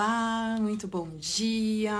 [0.00, 1.92] Olá, muito bom dia.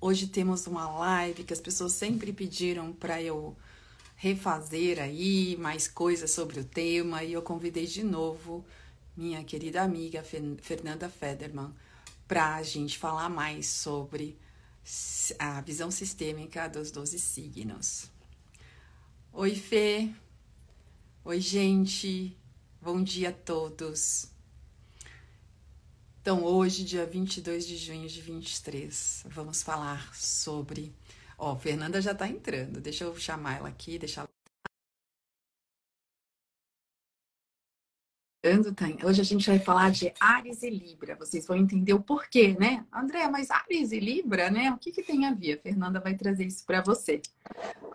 [0.00, 3.54] Hoje temos uma live que as pessoas sempre pediram para eu
[4.16, 8.64] refazer aí mais coisas sobre o tema e eu convidei de novo
[9.14, 10.24] minha querida amiga
[10.62, 11.74] Fernanda Federman
[12.26, 14.38] para a gente falar mais sobre
[15.38, 18.10] a visão sistêmica dos 12 signos.
[19.30, 20.08] Oi, Fê.
[21.22, 22.34] Oi, gente.
[22.80, 24.31] Bom dia a todos.
[26.22, 30.94] Então, hoje, dia 22 de junho de 23, vamos falar sobre.
[31.36, 34.28] Ó, Fernanda já tá entrando, deixa eu chamar ela aqui, deixar
[38.40, 41.16] Tá hoje a gente vai falar de Ares e Libra.
[41.16, 42.84] Vocês vão entender o porquê, né?
[42.92, 44.70] André, mas Ares e Libra, né?
[44.72, 45.54] O que, que tem a ver?
[45.54, 47.20] A Fernanda vai trazer isso para você.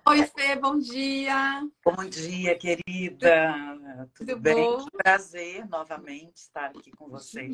[0.05, 1.65] Oi, Fê, bom dia.
[1.83, 3.55] Bom dia, querida.
[4.15, 4.55] Tudo, Tudo bem?
[4.55, 4.85] Bom?
[4.91, 7.51] Prazer novamente estar aqui com você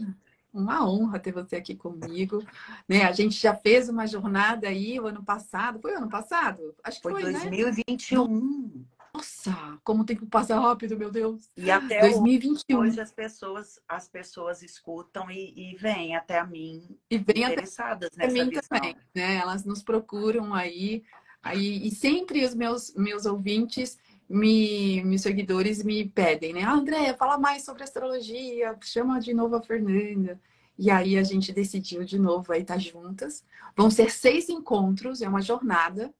[0.54, 2.44] uma honra ter você aqui comigo.
[2.88, 3.04] Né?
[3.04, 5.80] A gente já fez uma jornada aí o ano passado.
[5.80, 6.76] Foi o ano passado?
[6.84, 8.28] Acho que foi, foi 2021.
[8.28, 8.86] Né?
[9.14, 11.48] Nossa, como o tempo passa rápido, meu Deus.
[11.56, 12.80] E até 2021.
[12.80, 18.10] hoje as pessoas, as pessoas escutam e, e vêm até a mim e vêm interessadas
[18.14, 18.64] até nessa mim visão.
[18.67, 19.36] também, né?
[19.36, 21.04] Elas nos procuram aí,
[21.44, 24.00] aí e sempre os meus meus ouvintes
[24.34, 26.64] me, meus seguidores me pedem, né?
[26.64, 30.42] Ah, Andréia, fala mais sobre astrologia, chama de novo a Fernanda.
[30.76, 33.45] E aí a gente decidiu de novo aí estar tá juntas.
[33.78, 36.11] Vão ser seis encontros, é uma jornada,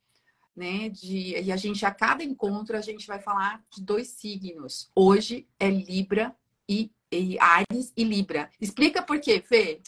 [0.56, 0.90] né?
[0.90, 4.92] De, e a gente, a cada encontro, a gente vai falar de dois signos.
[4.96, 6.36] Hoje é Libra
[6.70, 8.48] e, e Ares e Libra.
[8.62, 9.82] Explica por quê, Fê?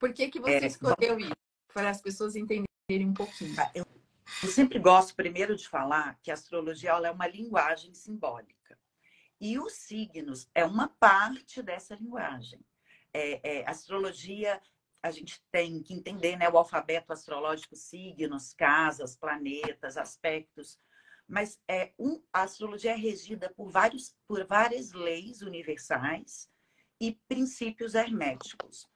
[0.00, 1.36] Por que, que você é, escolheu isso?
[1.72, 3.54] Para as pessoas entenderem um pouquinho.
[3.72, 3.86] Eu
[4.42, 8.78] eu sempre gosto primeiro de falar que a astrologia é uma linguagem simbólica.
[9.40, 12.60] E os signos é uma parte dessa linguagem.
[13.12, 14.62] É, é, astrologia,
[15.02, 20.78] a gente tem que entender né, o alfabeto astrológico, signos, casas, planetas, aspectos.
[21.26, 26.48] Mas é um, a astrologia é regida por, vários, por várias leis universais
[27.00, 28.88] e princípios herméticos.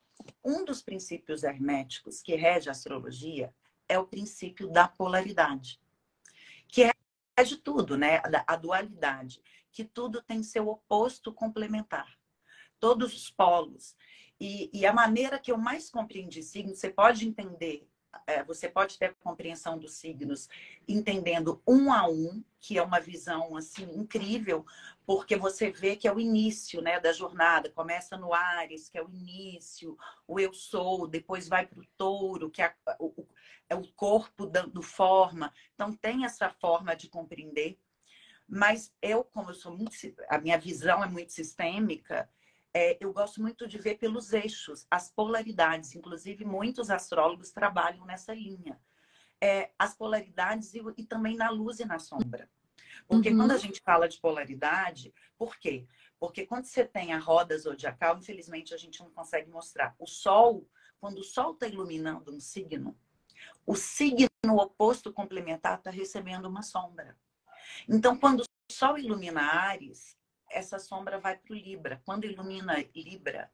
[0.44, 3.52] Um dos princípios herméticos que rege a astrologia
[3.88, 5.80] é o princípio da polaridade,
[6.68, 8.20] que é de tudo, né?
[8.46, 12.18] A dualidade, que tudo tem seu oposto complementar.
[12.80, 13.94] Todos os polos.
[14.40, 17.88] E, e a maneira que eu mais compreendi signos, você pode entender
[18.46, 20.48] você pode ter compreensão dos signos
[20.88, 24.66] entendendo um a um, que é uma visão assim incrível,
[25.04, 29.02] porque você vê que é o início né, da jornada, começa no Ares, que é
[29.02, 29.96] o início,
[30.26, 33.26] o eu sou, depois vai para o touro, que é o,
[33.68, 35.52] é o corpo dando forma.
[35.74, 37.78] Então tem essa forma de compreender.
[38.48, 39.92] Mas eu, como eu sou muito,
[40.28, 42.28] a minha visão é muito sistêmica,
[42.76, 45.94] é, eu gosto muito de ver pelos eixos, as polaridades.
[45.94, 48.78] Inclusive, muitos astrólogos trabalham nessa linha.
[49.40, 52.50] É, as polaridades e, e, também na luz e na sombra.
[53.08, 53.38] Porque uhum.
[53.38, 55.86] quando a gente fala de polaridade, por quê?
[56.20, 59.94] Porque quando você tem a roda zodiacal, infelizmente a gente não consegue mostrar.
[59.98, 60.68] O Sol,
[61.00, 62.94] quando o Sol está iluminando um signo,
[63.64, 67.16] o signo oposto complementar está recebendo uma sombra.
[67.88, 70.14] Então, quando o Sol ilumina Ares,
[70.56, 72.00] essa sombra vai para o Libra.
[72.04, 73.50] Quando ilumina Libra,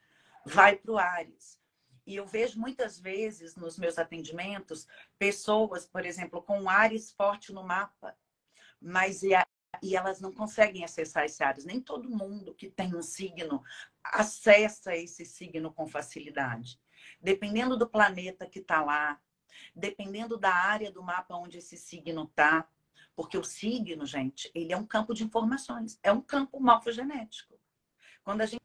[0.46, 1.60] vai para o Ares.
[2.06, 4.86] E eu vejo muitas vezes nos meus atendimentos
[5.18, 8.16] pessoas, por exemplo, com Ares forte no mapa,
[8.80, 9.46] mas e, a,
[9.82, 11.64] e elas não conseguem acessar esse Ares.
[11.64, 13.62] Nem todo mundo que tem um signo
[14.02, 16.80] acessa esse signo com facilidade.
[17.20, 19.20] Dependendo do planeta que está lá,
[19.74, 22.68] dependendo da área do mapa onde esse signo está,
[23.14, 27.58] porque o signo, gente, ele é um campo de informações, é um campo morfogenético.
[28.24, 28.62] Quando a gente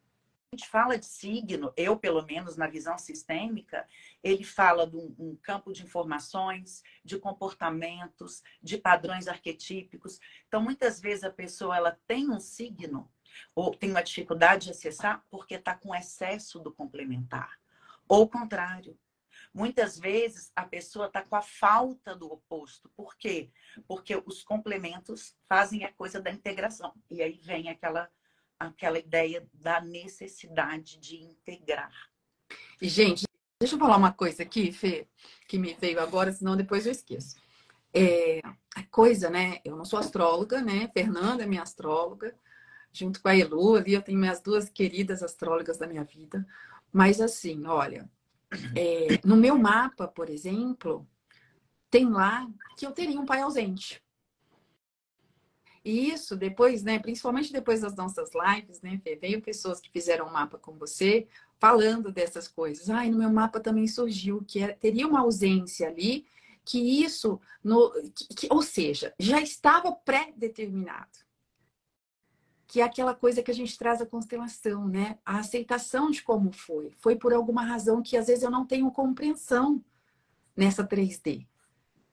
[0.70, 3.88] fala de signo, eu, pelo menos, na visão sistêmica,
[4.24, 10.20] ele fala de um, um campo de informações, de comportamentos, de padrões arquetípicos.
[10.48, 13.12] Então, muitas vezes a pessoa ela tem um signo
[13.54, 17.60] ou tem uma dificuldade de acessar porque está com excesso do complementar.
[18.08, 18.98] Ou contrário,
[19.58, 22.92] Muitas vezes a pessoa está com a falta do oposto.
[22.96, 23.50] Por quê?
[23.88, 26.94] Porque os complementos fazem a coisa da integração.
[27.10, 28.08] E aí vem aquela,
[28.60, 31.92] aquela ideia da necessidade de integrar.
[32.80, 33.26] E, gente,
[33.60, 35.08] deixa eu falar uma coisa aqui, Fê,
[35.48, 37.36] que me veio agora, senão depois eu esqueço.
[37.92, 38.42] É,
[38.76, 39.60] a coisa, né?
[39.66, 40.88] Eu não sou astróloga, né?
[40.94, 42.38] Fernanda é minha astróloga,
[42.94, 46.46] junto com a Elu ali, eu tenho minhas duas queridas astrólogas da minha vida.
[46.94, 48.08] Mas assim, olha,
[48.76, 51.08] é, no meu mapa, por exemplo,
[51.90, 52.48] tem lá
[52.78, 54.02] que eu teria um pai ausente.
[55.84, 60.28] E isso depois, né, principalmente depois das nossas lives, né, Fê, veio pessoas que fizeram
[60.28, 61.28] um mapa com você
[61.60, 62.90] falando dessas coisas.
[62.90, 66.26] Ai, no meu mapa também surgiu que teria uma ausência ali,
[66.66, 71.27] que isso, no, que, que, ou seja, já estava pré-determinado.
[72.68, 75.18] Que é aquela coisa que a gente traz a constelação, né?
[75.26, 76.92] A aceitação de como foi.
[77.00, 79.84] Foi por alguma razão que às vezes eu não tenho compreensão
[80.56, 81.48] nessa 3D.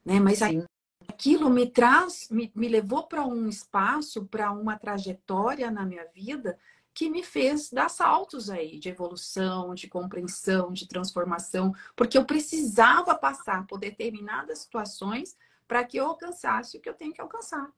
[0.04, 0.20] Né?
[0.20, 0.64] Mas Sim.
[1.08, 6.58] aquilo me traz, me, me levou para um espaço, para uma trajetória na minha vida
[6.94, 13.16] que me fez dar saltos aí de evolução, de compreensão, de transformação, porque eu precisava
[13.16, 15.36] passar por determinadas situações
[15.66, 17.68] para que eu alcançasse o que eu tenho que alcançar.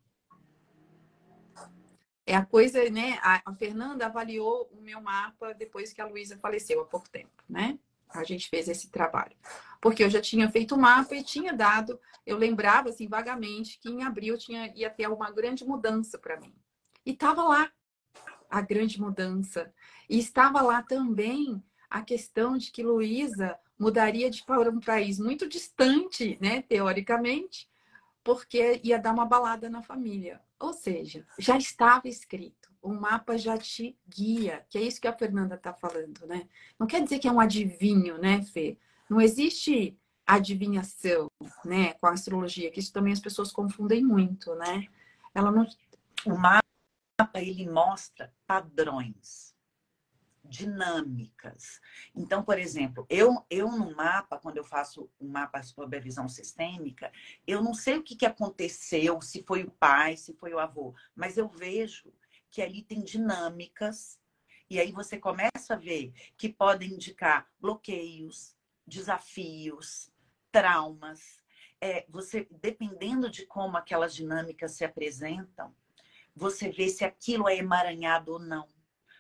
[2.27, 3.19] É a coisa, né?
[3.23, 7.79] A, Fernanda avaliou o meu mapa depois que a Luísa faleceu há pouco tempo, né?
[8.11, 9.37] A gente fez esse trabalho.
[9.81, 13.89] Porque eu já tinha feito o mapa e tinha dado, eu lembrava assim vagamente que
[13.89, 16.53] em abril tinha ia ter uma grande mudança para mim.
[17.05, 17.71] E estava lá
[18.51, 19.73] a grande mudança.
[20.09, 25.49] E estava lá também a questão de que Luísa mudaria de para um país muito
[25.49, 27.69] distante, né, teoricamente,
[28.25, 30.41] porque ia dar uma balada na família.
[30.59, 35.17] Ou seja, já estava escrito, o mapa já te guia, que é isso que a
[35.17, 36.49] Fernanda está falando, né?
[36.79, 38.79] Não quer dizer que é um adivinho, né, Fê?
[39.09, 41.29] Não existe adivinhação,
[41.65, 44.87] né, com a astrologia, que isso também as pessoas confundem muito, né?
[45.35, 45.67] Ela não...
[46.25, 46.63] O mapa
[47.35, 49.55] ele mostra padrões,
[50.49, 51.81] dinâmicas.
[52.15, 56.29] Então, por exemplo, eu, eu no mapa, quando eu faço um mapa sobre a visão
[56.29, 57.13] sistêmica,
[57.47, 60.95] eu não sei o que, que aconteceu, se foi o pai, se foi o avô,
[61.15, 62.13] mas eu vejo
[62.51, 64.19] que ali tem dinâmicas,
[64.69, 68.57] e aí você começa a ver que podem indicar bloqueios,
[68.87, 70.11] desafios,
[70.51, 71.45] traumas.
[71.81, 75.75] É, você, dependendo de como aquelas dinâmicas se apresentam,
[76.35, 78.69] você vê se aquilo é emaranhado ou não.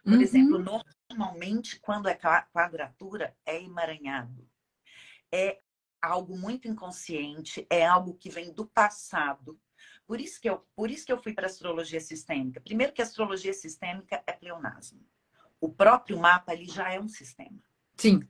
[0.07, 0.21] Por uhum.
[0.21, 0.65] exemplo,
[1.11, 2.17] normalmente, quando é
[2.53, 4.49] quadratura, é emaranhado.
[5.33, 5.61] É
[6.01, 9.61] algo muito inconsciente, é algo que vem do passado.
[10.07, 12.61] Por isso que eu, por isso que eu fui para a astrologia sistêmica.
[12.61, 15.05] Primeiro que a astrologia sistêmica é pleonasmo.
[15.61, 17.61] O próprio mapa ali já é um sistema.
[17.97, 18.21] Sim.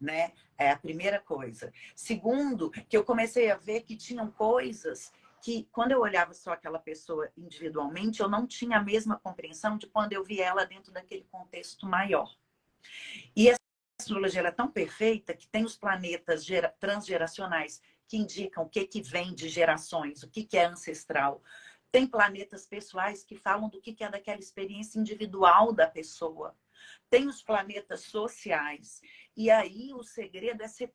[0.00, 0.32] Né?
[0.56, 1.72] É a primeira coisa.
[1.96, 5.10] Segundo, que eu comecei a ver que tinham coisas
[5.42, 9.86] que quando eu olhava só aquela pessoa individualmente, eu não tinha a mesma compreensão de
[9.86, 12.34] quando eu vi ela dentro daquele contexto maior.
[13.34, 13.56] E a
[14.00, 16.46] astrologia é tão perfeita que tem os planetas
[16.78, 21.42] transgeracionais que indicam o que, que vem de gerações, o que, que é ancestral.
[21.90, 26.56] Tem planetas pessoais que falam do que, que é daquela experiência individual da pessoa.
[27.10, 29.00] Tem os planetas sociais.
[29.36, 30.92] E aí o segredo é ser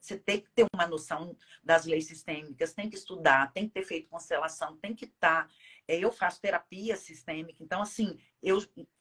[0.00, 3.84] você tem que ter uma noção das leis sistêmicas, tem que estudar, tem que ter
[3.84, 5.46] feito constelação, tem que estar.
[5.46, 5.54] Tá,
[5.86, 8.58] é, eu faço terapia sistêmica, então, assim, eu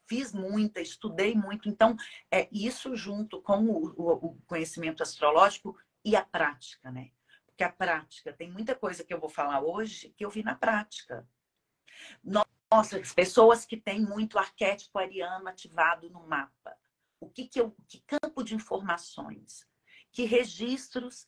[0.07, 1.69] fiz muita, estudei muito.
[1.69, 1.95] Então,
[2.29, 7.12] é isso junto com o, o conhecimento astrológico e a prática, né?
[7.45, 10.56] Porque a prática, tem muita coisa que eu vou falar hoje que eu vi na
[10.56, 11.27] prática.
[12.24, 16.77] Nossa, pessoas que têm muito arquétipo ariano ativado no mapa.
[17.19, 19.67] O que, que eu, que campo de informações?
[20.12, 21.25] Que registros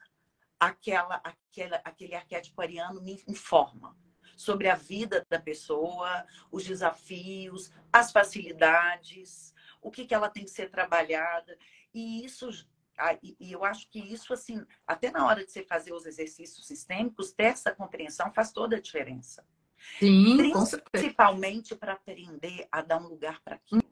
[0.60, 3.98] aquela, aquela, aquele arquétipo ariano me informa
[4.36, 10.52] sobre a vida da pessoa, os desafios, as facilidades, o que, que ela tem que
[10.52, 11.58] ser trabalhada.
[11.94, 12.50] E isso
[13.40, 17.32] e eu acho que isso, assim, até na hora de você fazer os exercícios sistêmicos,
[17.32, 19.44] ter essa compreensão faz toda a diferença.
[20.00, 20.38] Sim,
[20.92, 23.84] Principalmente para aprender a dar um lugar para aquilo.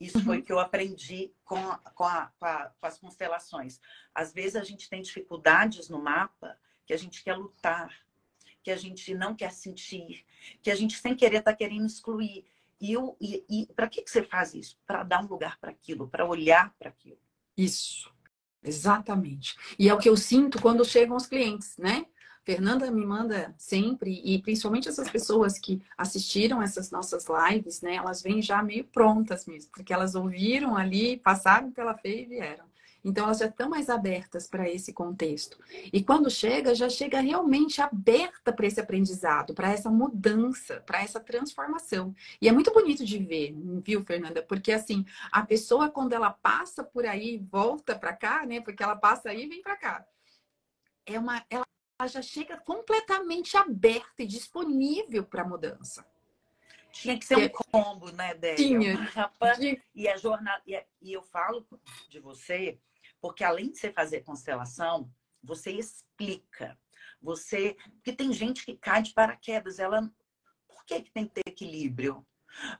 [0.00, 0.24] Isso uhum.
[0.24, 3.80] foi que eu aprendi com, a, com, a, com, a, com, as constelações.
[4.14, 7.92] Às vezes a gente tem dificuldades no mapa que a gente quer lutar,
[8.62, 10.24] que a gente não quer sentir,
[10.62, 12.46] que a gente sem querer está querendo excluir.
[12.80, 14.78] E, eu, e, e para que, que você faz isso?
[14.86, 17.18] Para dar um lugar para aquilo, para olhar para aquilo.
[17.56, 18.12] Isso,
[18.62, 19.56] exatamente.
[19.76, 22.06] E é o que eu sinto quando chegam os clientes, né?
[22.48, 27.96] Fernanda me manda sempre, e principalmente essas pessoas que assistiram essas nossas lives, né?
[27.96, 32.64] Elas vêm já meio prontas mesmo, porque elas ouviram ali, passaram pela fé e vieram.
[33.04, 35.58] Então elas já estão mais abertas para esse contexto.
[35.92, 41.20] E quando chega, já chega realmente aberta para esse aprendizado, para essa mudança, para essa
[41.20, 42.14] transformação.
[42.40, 44.42] E é muito bonito de ver, viu, Fernanda?
[44.42, 48.58] Porque assim, a pessoa quando ela passa por aí, volta para cá, né?
[48.62, 50.06] Porque ela passa aí e vem para cá.
[51.04, 51.68] É uma, ela
[52.06, 56.06] já chega completamente aberta e disponível para mudança.
[56.92, 58.56] Tinha que ser um combo, né, Délia?
[58.56, 59.10] Tinha.
[59.94, 61.66] E, a jornada, e eu falo
[62.08, 62.80] de você,
[63.20, 65.10] porque além de você fazer constelação,
[65.42, 66.78] você explica.
[67.20, 67.76] Você.
[67.94, 70.10] Porque tem gente que cai de paraquedas, ela.
[70.66, 72.26] Por que, que tem que ter equilíbrio?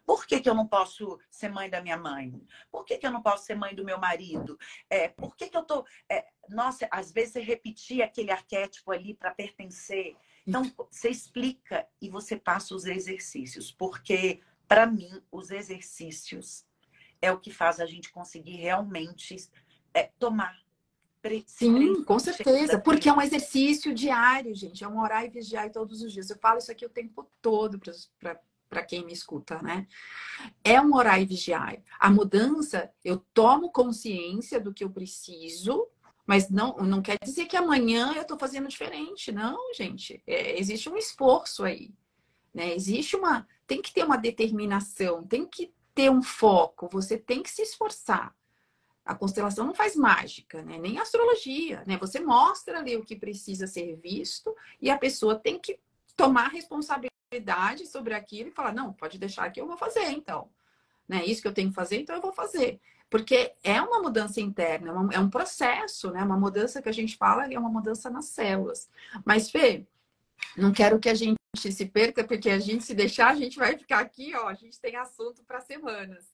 [0.05, 2.33] Por que, que eu não posso ser mãe da minha mãe?
[2.71, 4.59] Por que, que eu não posso ser mãe do meu marido?
[4.89, 5.85] É, por que, que eu tô.
[6.09, 10.17] É, nossa, às vezes você repetia aquele arquétipo ali para pertencer.
[10.47, 16.67] Então, você explica e você passa os exercícios, porque, para mim, os exercícios
[17.21, 19.37] é o que faz a gente conseguir realmente
[19.93, 20.57] é, tomar.
[21.47, 26.01] Sim, com certeza, porque é um exercício diário, gente, é um orar e vigiar todos
[26.01, 26.31] os dias.
[26.31, 27.79] Eu falo isso aqui o tempo todo
[28.19, 29.87] para para quem me escuta, né?
[30.63, 31.77] É um orar e vigiar.
[31.99, 35.89] A mudança, eu tomo consciência do que eu preciso,
[36.27, 39.33] mas não, não quer dizer que amanhã eu estou fazendo diferente.
[39.33, 40.23] Não, gente.
[40.27, 41.91] É, existe um esforço aí.
[42.53, 42.75] Né?
[42.75, 43.47] Existe uma.
[43.67, 48.35] Tem que ter uma determinação, tem que ter um foco, você tem que se esforçar.
[49.05, 50.79] A constelação não faz mágica, né?
[50.79, 51.83] nem astrologia.
[51.87, 51.97] Né?
[51.99, 55.81] Você mostra ali o que precisa ser visto e a pessoa tem que
[56.19, 60.51] tomar responsabilidade sobre aquilo e falar, não, pode deixar que eu vou fazer, então.
[61.09, 61.25] Né?
[61.25, 62.81] Isso que eu tenho que fazer, então eu vou fazer.
[63.09, 66.23] Porque é uma mudança interna, é, é um processo, né?
[66.23, 68.91] Uma mudança que a gente fala é uma mudança nas células.
[69.25, 69.87] Mas, Fê,
[70.57, 73.79] não quero que a gente se perca, porque a gente se deixar, a gente vai
[73.79, 76.27] ficar aqui, ó, a gente tem assunto para semanas.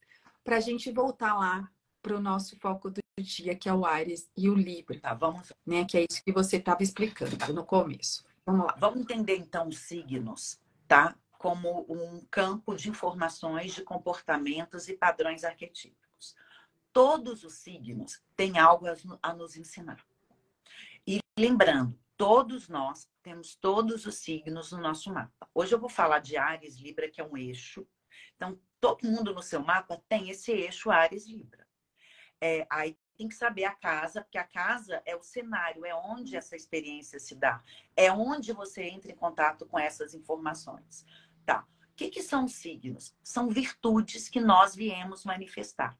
[0.42, 1.70] Para a gente voltar lá
[2.02, 4.98] para o nosso foco do dia, que é o Ares e o Libra.
[4.98, 5.52] Tá, vamos.
[5.64, 5.84] Né?
[5.84, 8.24] Que é isso que você estava explicando no começo.
[8.46, 8.76] Vamos lá.
[8.78, 11.16] Vamos entender então os signos tá?
[11.32, 16.34] Como um campo de informações de comportamentos e padrões arquetípicos.
[16.92, 18.86] Todos os signos têm algo
[19.22, 20.02] a nos ensinar.
[21.06, 25.48] E lembrando, todos nós temos todos os signos no nosso mapa.
[25.52, 27.86] Hoje eu vou falar de Ares Libra, que é um eixo.
[28.36, 31.66] Então, todo mundo no seu mapa tem esse eixo Ares Libra.
[32.40, 36.36] É, aí tem que saber a casa, porque a casa é o cenário, é onde
[36.36, 37.62] essa experiência se dá,
[37.96, 41.04] é onde você entra em contato com essas informações.
[41.46, 41.66] Tá.
[41.92, 43.16] O que, que são signos?
[43.22, 45.96] São virtudes que nós viemos manifestar.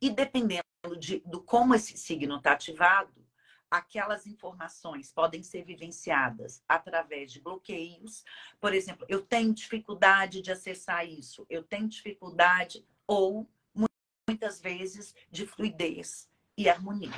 [0.00, 0.64] E dependendo
[0.98, 3.20] de, do como esse signo está ativado,
[3.70, 8.24] aquelas informações podem ser vivenciadas através de bloqueios.
[8.58, 13.48] Por exemplo, eu tenho dificuldade de acessar isso, eu tenho dificuldade, ou
[14.28, 16.29] muitas vezes de fluidez,
[16.60, 17.10] e harmonia,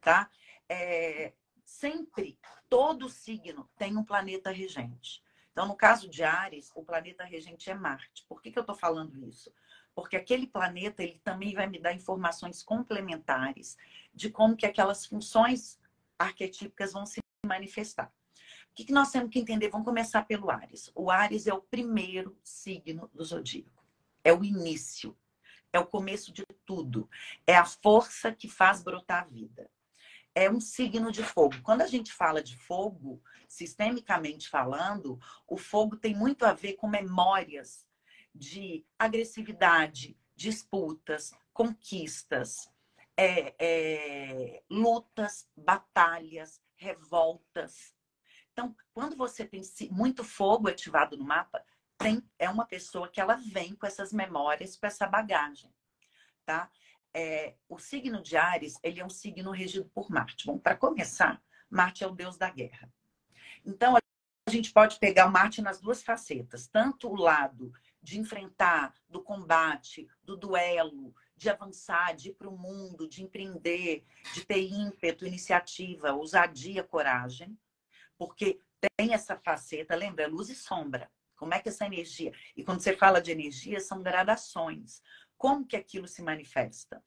[0.00, 0.30] tá?
[0.68, 1.32] É,
[1.64, 5.20] sempre, todo signo tem um planeta regente.
[5.50, 8.24] Então, no caso de Ares, o planeta regente é Marte.
[8.28, 9.52] Por que, que eu estou falando isso?
[9.96, 13.76] Porque aquele planeta ele também vai me dar informações complementares
[14.14, 15.80] de como que aquelas funções
[16.16, 18.12] arquetípicas vão se manifestar.
[18.70, 19.70] O que, que nós temos que entender?
[19.70, 20.90] Vamos começar pelo Ares.
[20.94, 23.84] O Ares é o primeiro signo do zodíaco.
[24.22, 25.16] É o início
[25.74, 27.10] é o começo de tudo.
[27.44, 29.68] É a força que faz brotar a vida.
[30.32, 31.56] É um signo de fogo.
[31.62, 36.86] Quando a gente fala de fogo, sistemicamente falando, o fogo tem muito a ver com
[36.86, 37.86] memórias
[38.32, 42.68] de agressividade, disputas, conquistas,
[43.16, 47.94] é, é, lutas, batalhas, revoltas.
[48.52, 51.64] Então, quando você tem muito fogo ativado no mapa,
[52.38, 55.72] é uma pessoa que ela vem com essas memórias, com essa bagagem,
[56.44, 56.70] tá?
[57.12, 60.46] É, o signo de Ares, ele é um signo regido por Marte.
[60.46, 62.92] Bom, para começar, Marte é o deus da guerra.
[63.64, 67.72] Então, a gente pode pegar Marte nas duas facetas, tanto o lado
[68.02, 74.04] de enfrentar, do combate, do duelo, de avançar, de ir para o mundo, de empreender,
[74.34, 77.58] de ter ímpeto, iniciativa, ousadia, coragem,
[78.18, 78.60] porque
[78.96, 81.10] tem essa faceta, lembra, luz e sombra.
[81.36, 82.32] Como é que essa energia?
[82.56, 85.02] E quando você fala de energia, são gradações.
[85.36, 87.02] Como que aquilo se manifesta?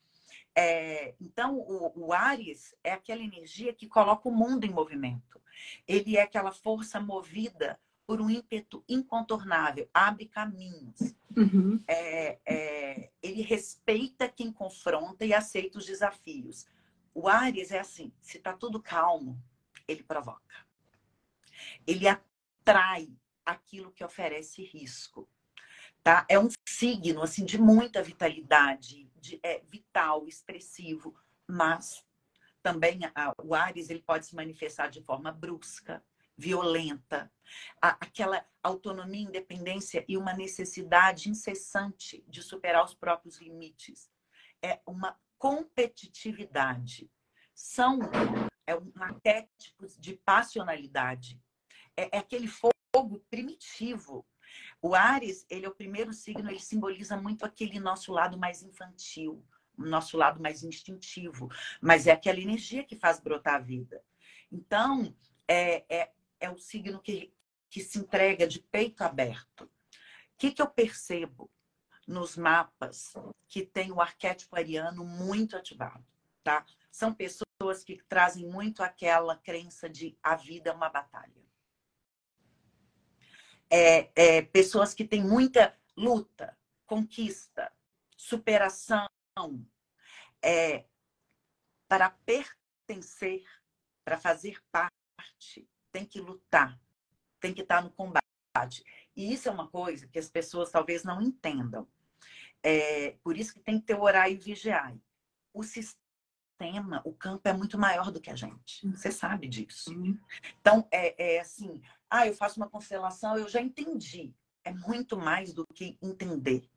[0.56, 5.42] É, então, o, o Ares é aquela energia que coloca o mundo em movimento.
[5.88, 11.16] Ele é aquela força movida por um ímpeto incontornável, abre caminhos.
[11.36, 11.84] Uhum.
[11.88, 16.66] É, é, ele respeita quem confronta e aceita os desafios.
[17.14, 19.40] O Ares é assim: se está tudo calmo,
[19.88, 20.66] ele provoca.
[21.86, 23.10] Ele atrai
[23.48, 25.30] aquilo que oferece risco.
[26.04, 26.26] Tá?
[26.30, 31.16] É um signo assim de muita vitalidade, de, é vital, expressivo,
[31.48, 32.06] mas
[32.62, 36.04] também a, o Ares ele pode se manifestar de forma brusca,
[36.38, 37.32] violenta,
[37.82, 44.12] a, aquela autonomia, independência e uma necessidade incessante de superar os próprios limites.
[44.62, 47.10] É uma competitividade.
[47.56, 48.00] São
[48.66, 51.42] é um arquétipo de passionalidade.
[51.96, 54.26] É, é aquele fogo fogo primitivo.
[54.82, 59.46] O Ares, ele é o primeiro signo, ele simboliza muito aquele nosso lado mais infantil,
[59.78, 61.48] o nosso lado mais instintivo,
[61.80, 64.04] mas é aquela energia que faz brotar a vida.
[64.52, 65.16] Então,
[65.48, 67.32] é, é, é o signo que,
[67.70, 69.70] que se entrega de peito aberto.
[70.36, 71.52] que, que eu percebo
[72.08, 73.14] nos mapas
[73.48, 76.04] que tem o arquétipo ariano muito ativado,
[76.44, 76.66] tá?
[76.92, 81.47] São pessoas que trazem muito aquela crença de a vida é uma batalha.
[83.70, 87.72] É, é, pessoas que têm muita luta, conquista,
[88.16, 89.08] superação,
[90.42, 90.86] é,
[91.88, 93.44] para pertencer,
[94.04, 96.80] para fazer parte, tem que lutar,
[97.40, 98.22] tem que estar no combate.
[99.16, 101.88] E isso é uma coisa que as pessoas talvez não entendam.
[102.64, 104.96] É, por isso que tem que ter orar e vigiar.
[105.54, 106.07] O sistema,
[107.04, 108.86] o campo é muito maior do que a gente.
[108.86, 108.96] Uhum.
[108.96, 109.92] Você sabe disso.
[109.92, 110.20] Uhum.
[110.60, 114.34] Então, é, é assim, ah, eu faço uma constelação, eu já entendi.
[114.64, 116.68] É muito mais do que entender.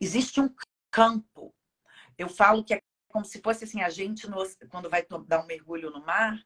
[0.00, 0.52] Existe um
[0.90, 1.54] campo.
[2.16, 4.38] Eu falo que é como se fosse assim, a gente, no,
[4.68, 6.40] quando vai dar um mergulho no mar,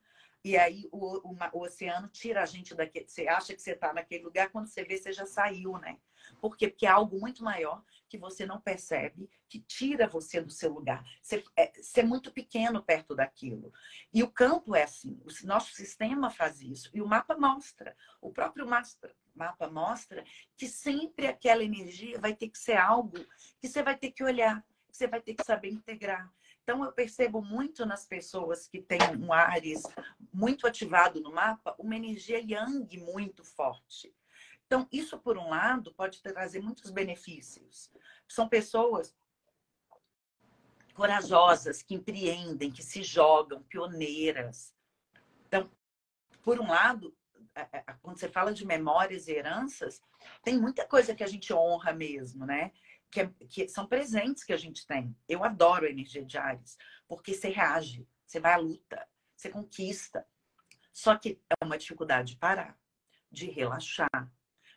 [0.45, 3.09] e aí o, o, o, oceano tira a gente daquele.
[3.09, 5.99] Você acha que você está naquele lugar, quando você vê, você já saiu, né?
[6.39, 6.69] Por quê?
[6.69, 11.03] Porque é algo muito maior que você não percebe, que tira você do seu lugar.
[11.23, 13.73] Você é, você é muito pequeno perto daquilo.
[14.13, 16.91] E o campo é assim, o nosso sistema faz isso.
[16.93, 20.23] E o mapa mostra, o próprio mapa, mapa mostra
[20.57, 23.19] que sempre aquela energia vai ter que ser algo
[23.59, 26.31] que você vai ter que olhar, que você vai ter que saber integrar.
[26.65, 29.83] Então, eu percebo muito nas pessoas que têm um Ares
[30.33, 34.17] muito ativado no mapa, uma energia yang muito forte.
[34.67, 37.91] Então, isso, por um lado, pode trazer muitos benefícios.
[38.27, 39.15] São pessoas
[40.95, 44.75] corajosas, que empreendem, que se jogam, pioneiras.
[45.47, 45.71] Então,
[46.43, 47.15] por um lado,
[48.01, 50.01] quando você fala de memórias e heranças,
[50.43, 52.73] tem muita coisa que a gente honra mesmo, né?
[53.15, 55.17] Que, é, que são presentes que a gente tem.
[55.29, 59.07] Eu adoro a energia de Ares, porque você reage, você vai à luta,
[59.37, 60.27] você conquista.
[60.93, 62.77] Só que é uma dificuldade de parar,
[63.31, 64.33] de relaxar,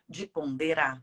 [0.08, 1.02] de ponderar,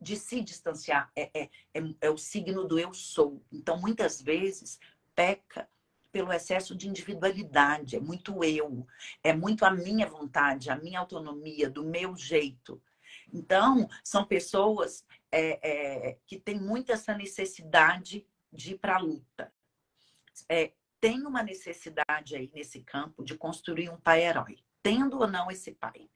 [0.00, 1.10] de se distanciar.
[1.16, 3.44] É, é, é, é o signo do eu sou.
[3.50, 4.78] Então, muitas vezes,
[5.12, 5.68] peca
[6.12, 8.86] pelo excesso de individualidade, é muito eu,
[9.24, 12.80] é muito a minha vontade, a minha autonomia, do meu jeito.
[13.32, 19.52] Então, são pessoas é, é, que têm muito essa necessidade de ir para a luta.
[20.48, 25.72] É, tem uma necessidade aí nesse campo de construir um pai-herói, tendo ou não esse
[25.72, 26.08] pai.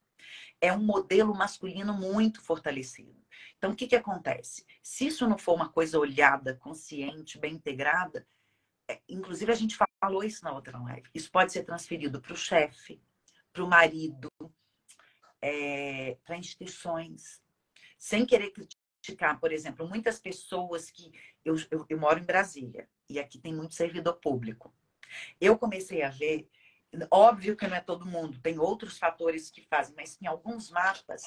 [0.61, 3.21] É um modelo masculino muito fortalecido.
[3.57, 4.67] Então, o que, que acontece?
[4.83, 8.27] Se isso não for uma coisa olhada, consciente, bem integrada,
[8.89, 12.37] é, inclusive a gente falou isso na outra live, isso pode ser transferido para o
[12.37, 13.01] chefe,
[13.53, 14.31] para o marido,
[15.41, 17.43] é, para instituições,
[17.99, 18.51] sem querer
[19.01, 21.13] criticar, por exemplo, muitas pessoas que.
[21.45, 24.73] Eu, eu, eu moro em Brasília e aqui tem muito servidor público.
[25.41, 26.49] Eu comecei a ver,
[27.11, 31.23] óbvio que não é todo mundo, tem outros fatores que fazem, mas em alguns mapas,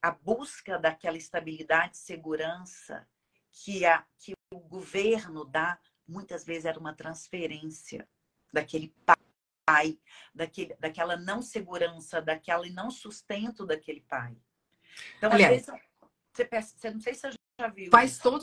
[0.00, 3.08] a busca daquela estabilidade, segurança
[3.50, 8.08] que, a, que o governo dá, muitas vezes era uma transferência
[8.52, 8.94] daquele
[9.66, 9.98] pai,
[10.32, 14.36] daquele, daquela não segurança, daquele não sustento daquele pai.
[15.16, 15.87] Então, Aliás, às vezes,
[16.46, 17.90] você, você não sei se você já viu.
[17.90, 18.22] Faz isso.
[18.22, 18.42] todo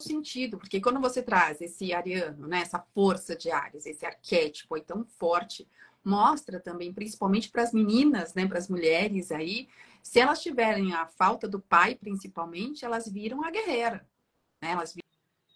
[0.00, 4.82] sentido, porque quando você traz esse ariano, né, essa força de Ares, esse arquétipo aí
[4.82, 5.68] tão forte,
[6.04, 9.68] mostra também, principalmente para as meninas, né, para as mulheres aí,
[10.02, 14.04] se elas tiverem a falta do pai, principalmente, elas viram a guerreira,
[14.60, 14.72] né?
[14.72, 14.96] Elas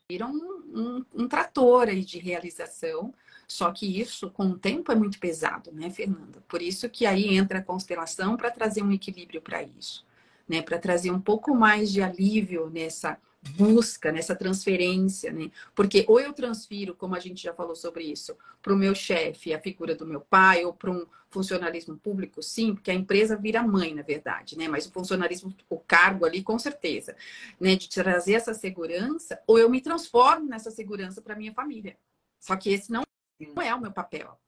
[0.09, 3.13] viram um, um, um trator aí de realização
[3.47, 6.43] só que isso, com o tempo, é muito pesado, né, Fernanda?
[6.49, 10.05] Por isso que aí entra a constelação para trazer um equilíbrio para isso,
[10.49, 10.63] né?
[10.63, 13.19] Para trazer um pouco mais de alívio nessa
[13.57, 15.51] busca, nessa transferência, né?
[15.75, 19.55] Porque ou eu transfiro, como a gente já falou sobre isso, para o meu chefe,
[19.55, 23.63] a figura do meu pai, ou para um funcionalismo público, sim, porque a empresa vira
[23.63, 24.69] mãe, na verdade, né?
[24.69, 27.17] Mas o funcionalismo, o cargo ali, com certeza,
[27.61, 27.77] né?
[27.77, 31.97] De trazer essa segurança, ou eu me transformo nessa segurança para minha família.
[32.41, 33.03] Só que esse não
[33.55, 34.39] não é o meu papel.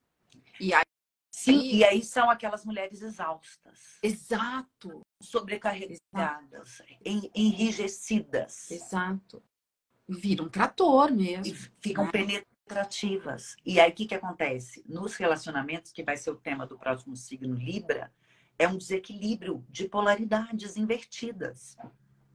[1.48, 3.98] E aí, Sim, e aí são aquelas mulheres exaustas.
[4.02, 5.02] Exato.
[5.20, 7.30] Sobrecarregadas, Exato.
[7.34, 8.70] enrijecidas.
[8.70, 9.42] Exato.
[10.08, 11.46] Vira um trator mesmo.
[11.46, 12.10] E ficam né?
[12.10, 13.56] penetrativas.
[13.64, 14.84] E aí o que, que acontece?
[14.86, 18.12] Nos relacionamentos, que vai ser o tema do próximo signo Libra,
[18.58, 21.76] é um desequilíbrio de polaridades invertidas.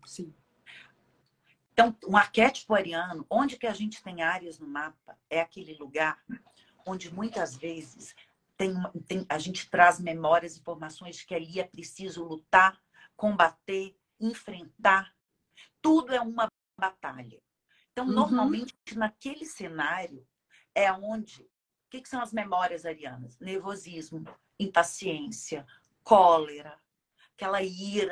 [0.06, 0.34] Sim.
[1.74, 6.24] Então, um arquétipo ariano, onde que a gente tem áreas no mapa, é aquele lugar
[6.86, 8.16] onde muitas vezes
[8.58, 8.74] tem,
[9.08, 12.80] tem, a gente traz memórias, informações que ali é preciso lutar,
[13.16, 15.16] combater, enfrentar.
[15.82, 16.48] Tudo é uma
[16.80, 17.42] batalha.
[17.92, 18.14] Então, uhum.
[18.14, 20.28] normalmente, naquele cenário,
[20.74, 21.44] é onde.
[21.44, 21.50] O
[21.90, 23.38] que, que são as memórias arianas?
[23.40, 24.26] Nervosismo,
[24.60, 25.66] impaciência,
[26.04, 26.80] cólera,
[27.36, 28.12] aquela ira,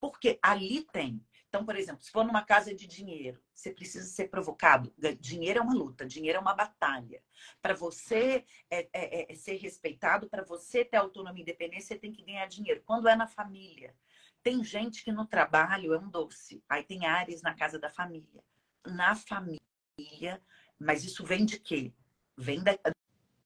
[0.00, 1.24] Porque ali tem.
[1.48, 4.94] Então, por exemplo, se for numa casa de dinheiro, você precisa ser provocado.
[5.18, 7.22] Dinheiro é uma luta, dinheiro é uma batalha.
[7.62, 12.12] Para você é, é, é ser respeitado, para você ter autonomia e independência, você tem
[12.12, 12.82] que ganhar dinheiro.
[12.84, 13.96] Quando é na família,
[14.42, 16.62] tem gente que no trabalho é um doce.
[16.68, 18.44] Aí tem áreas na casa da família.
[18.86, 19.58] Na família,
[20.78, 21.94] mas isso vem de quê?
[22.36, 22.78] Vem da,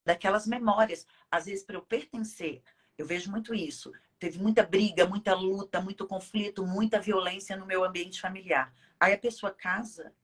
[0.04, 1.06] daquelas memórias.
[1.30, 2.62] Às vezes, para eu pertencer,
[2.98, 3.92] eu vejo muito isso.
[4.20, 8.72] Teve muita briga, muita luta, muito conflito, muita violência no meu ambiente familiar.
[9.00, 10.14] Aí a pessoa casa,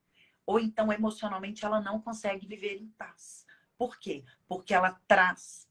[0.45, 3.47] ou então emocionalmente ela não consegue viver em paz.
[3.79, 4.23] Por quê?
[4.47, 5.67] Porque ela traz.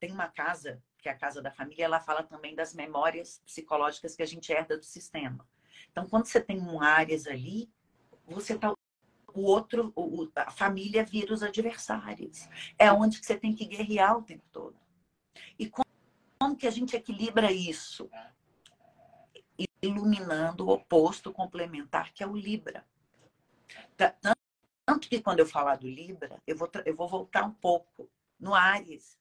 [0.00, 4.16] Tem uma casa, que é a casa da família, ela fala também das memórias psicológicas
[4.16, 5.46] que a gente herda do sistema.
[5.92, 7.70] Então, quando você tem um Ares ali,
[8.26, 8.74] você tá
[9.34, 9.94] o outro,
[10.34, 12.48] a família vira os adversários.
[12.78, 14.76] É onde você tem que guerrear o tempo todo.
[15.58, 15.70] E
[16.38, 18.10] como, que a gente equilibra isso?
[19.82, 22.86] Iluminando o oposto complementar, que é o Libra.
[24.86, 28.54] Tanto que quando eu falar do Libra, eu vou, eu vou voltar um pouco no
[28.54, 29.18] Ares.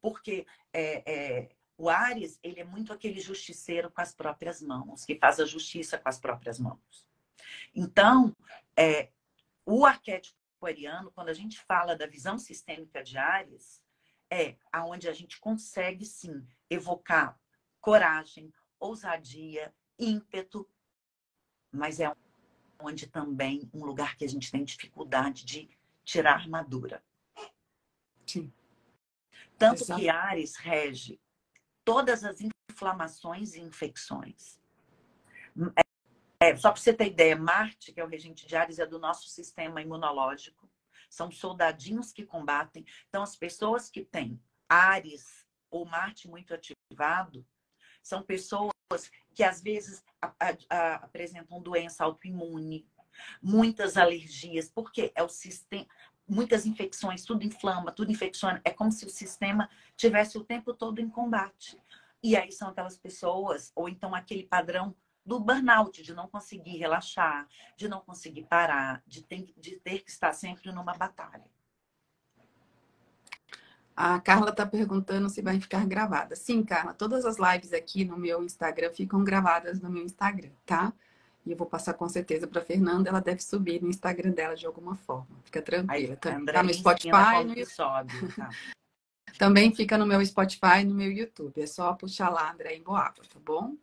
[0.00, 5.18] Porque é, é, o Ares, ele é muito aquele justiceiro com as próprias mãos, que
[5.18, 7.06] faz a justiça com as próprias mãos.
[7.74, 8.34] Então,
[8.76, 9.10] é,
[9.66, 13.81] o arquétipo ariano, quando a gente fala da visão sistêmica de Ares,
[14.32, 17.38] é aonde a gente consegue sim evocar
[17.82, 20.66] coragem, ousadia, ímpeto,
[21.70, 22.10] mas é
[22.80, 25.68] onde também um lugar que a gente tem dificuldade de
[26.02, 27.04] tirar armadura.
[28.26, 28.50] Sim.
[29.58, 30.00] Tanto Exato.
[30.00, 31.20] que Ares rege
[31.84, 32.38] todas as
[32.70, 34.58] inflamações e infecções.
[36.40, 38.98] É, só para você ter ideia, Marte, que é o regente de Ares, é do
[38.98, 40.71] nosso sistema imunológico.
[41.12, 42.86] São soldadinhos que combatem.
[43.10, 47.46] Então, as pessoas que têm Ares ou Marte muito ativado
[48.02, 48.72] são pessoas
[49.34, 50.02] que às vezes
[51.02, 52.88] apresentam doença autoimune,
[53.42, 55.86] muitas alergias, porque é o sistema,
[56.26, 58.62] muitas infecções, tudo inflama, tudo infecciona.
[58.64, 61.78] É como se o sistema tivesse o tempo todo em combate.
[62.22, 67.46] E aí são aquelas pessoas, ou então aquele padrão do burnout, de não conseguir relaxar,
[67.76, 71.44] de não conseguir parar, de ter, de ter que estar sempre numa batalha.
[73.94, 76.34] A Carla está perguntando se vai ficar gravada.
[76.34, 80.92] Sim, Carla, todas as lives aqui no meu Instagram ficam gravadas no meu Instagram, tá?
[81.44, 84.64] E eu vou passar com certeza para Fernanda, ela deve subir no Instagram dela de
[84.64, 85.38] alguma forma.
[85.44, 86.16] Fica tranquila.
[86.16, 88.48] Tá, tá no Spotify, no sobe, tá?
[89.38, 91.60] Também fica no meu Spotify e no meu YouTube.
[91.60, 93.76] É só puxar lá, André em Boaba, tá bom?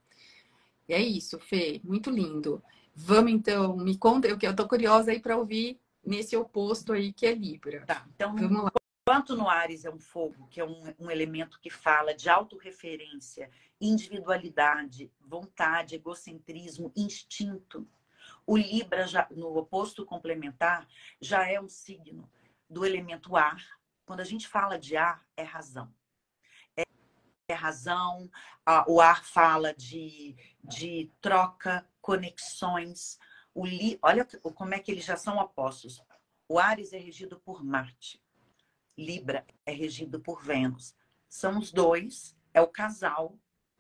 [0.90, 2.64] E é isso, Fê, muito lindo.
[2.96, 7.34] Vamos então, me conta, eu, tô curiosa aí para ouvir nesse oposto aí que é
[7.34, 7.86] Libra.
[7.86, 8.72] Tá, então vamos lá.
[9.08, 13.52] Enquanto no Ares é um fogo, que é um, um elemento que fala de autorreferência,
[13.80, 17.88] individualidade, vontade, egocentrismo, instinto,
[18.46, 20.88] o Libra, já, no oposto complementar,
[21.22, 22.28] já é um signo
[22.68, 23.64] do elemento ar.
[24.08, 25.94] Quando a gente fala de ar, é razão
[27.52, 28.30] é razão,
[28.88, 33.18] o ar fala de, de troca, conexões.
[33.54, 36.02] O li, olha como é que eles já são opostos.
[36.48, 38.22] O Ares é regido por Marte,
[38.98, 40.96] Libra é regido por Vênus.
[41.28, 43.38] São os dois, é o casal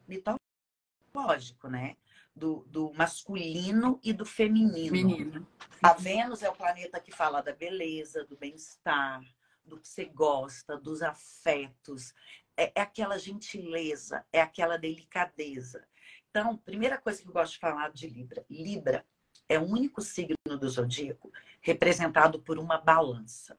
[0.08, 1.98] mitológico, né?
[2.36, 4.92] Do, do masculino e do feminino.
[4.92, 5.48] Menino.
[5.84, 9.22] A Vênus é o planeta que fala da beleza, do bem-estar,
[9.66, 12.14] do que você gosta, dos afetos
[12.60, 15.88] é, é aquela gentileza, é aquela delicadeza.
[16.30, 19.06] Então, primeira coisa que eu gosto de falar de Libra: Libra
[19.48, 23.58] é o único signo do zodíaco representado por uma balança.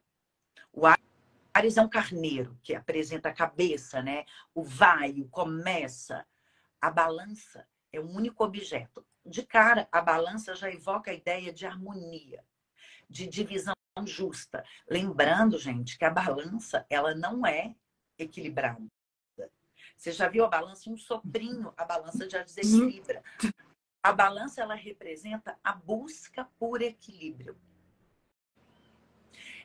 [0.70, 0.82] O
[1.54, 4.26] Ares é um carneiro que apresenta a cabeça, né?
[4.54, 6.26] O vai, o começa.
[6.80, 9.04] A balança é o único objeto.
[9.24, 12.44] De cara, a balança já evoca a ideia de harmonia,
[13.08, 13.74] de divisão
[14.06, 14.64] justa.
[14.88, 17.74] Lembrando, gente, que a balança ela não é
[18.22, 18.86] equilibrada.
[19.96, 20.88] Você já viu a balança?
[20.88, 23.22] Um soprinho, a balança já desequilibra.
[24.02, 27.54] A balança, ela representa a busca por equilíbrio.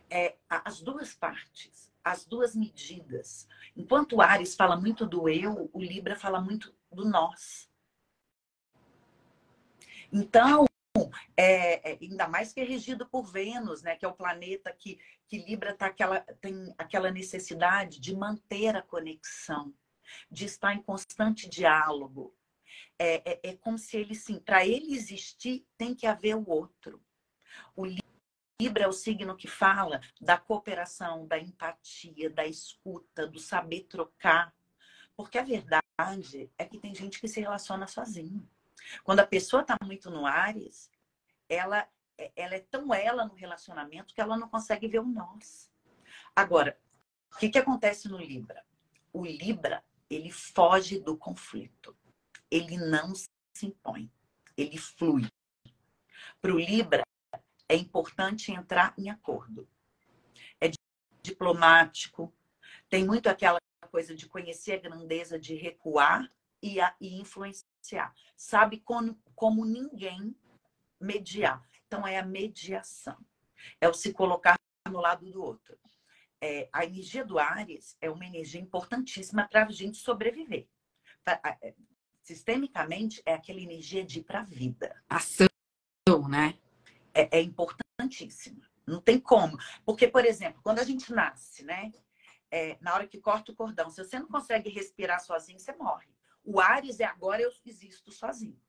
[0.09, 3.47] É, as duas partes, as duas medidas.
[3.75, 7.69] Enquanto o Ares fala muito do eu, o Libra fala muito do nós.
[10.11, 10.65] Então,
[11.35, 14.99] é, é, ainda mais que é regido por Vênus, né, que é o planeta que,
[15.27, 19.73] que Libra tá aquela, tem aquela necessidade de manter a conexão,
[20.29, 22.35] de estar em constante diálogo.
[22.97, 27.01] É, é, é como se ele, sim, para ele existir, tem que haver o outro.
[27.75, 27.85] O
[28.61, 34.53] Libra é o signo que fala da cooperação, da empatia, da escuta, do saber trocar.
[35.15, 38.47] Porque a verdade é que tem gente que se relaciona sozinho.
[39.03, 40.91] Quando a pessoa está muito no Ares,
[41.49, 41.87] ela,
[42.35, 45.69] ela é tão ela no relacionamento que ela não consegue ver o nós.
[46.35, 46.77] Agora,
[47.33, 48.65] o que, que acontece no Libra?
[49.11, 51.95] O Libra, ele foge do conflito.
[52.49, 53.29] Ele não se
[53.63, 54.11] impõe.
[54.57, 55.27] Ele flui.
[56.41, 57.03] Para o Libra,
[57.67, 59.67] é importante entrar em acordo.
[60.61, 60.69] É
[61.21, 62.33] diplomático.
[62.89, 63.59] Tem muito aquela
[63.91, 67.65] coisa de conhecer a grandeza, de recuar e, a, e influenciar.
[68.35, 70.35] Sabe como, como ninguém
[70.99, 71.63] mediar.
[71.87, 73.17] Então, é a mediação.
[73.79, 74.55] É o se colocar
[74.89, 75.77] no lado do outro.
[76.41, 80.67] É, a energia do Ares é uma energia importantíssima para a gente sobreviver.
[81.61, 81.73] É,
[82.21, 85.03] sistemicamente, é aquela energia de ir para a vida.
[85.09, 85.47] Ação,
[86.29, 86.57] né?
[87.13, 88.61] É, é importantíssima.
[88.85, 89.57] Não tem como.
[89.85, 91.91] Porque, por exemplo, quando a gente nasce, né?
[92.51, 96.07] É, na hora que corta o cordão, se você não consegue respirar sozinho, você morre.
[96.45, 98.61] O Ares é agora eu existo sozinho.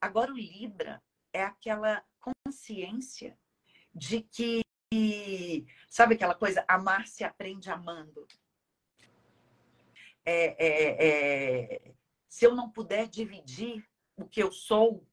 [0.00, 3.36] Agora o Libra é aquela consciência
[3.92, 4.62] de que,
[5.88, 8.26] sabe aquela coisa, amar se aprende amando.
[10.24, 11.94] É, é, é,
[12.28, 13.84] se eu não puder dividir
[14.16, 15.06] o que eu sou,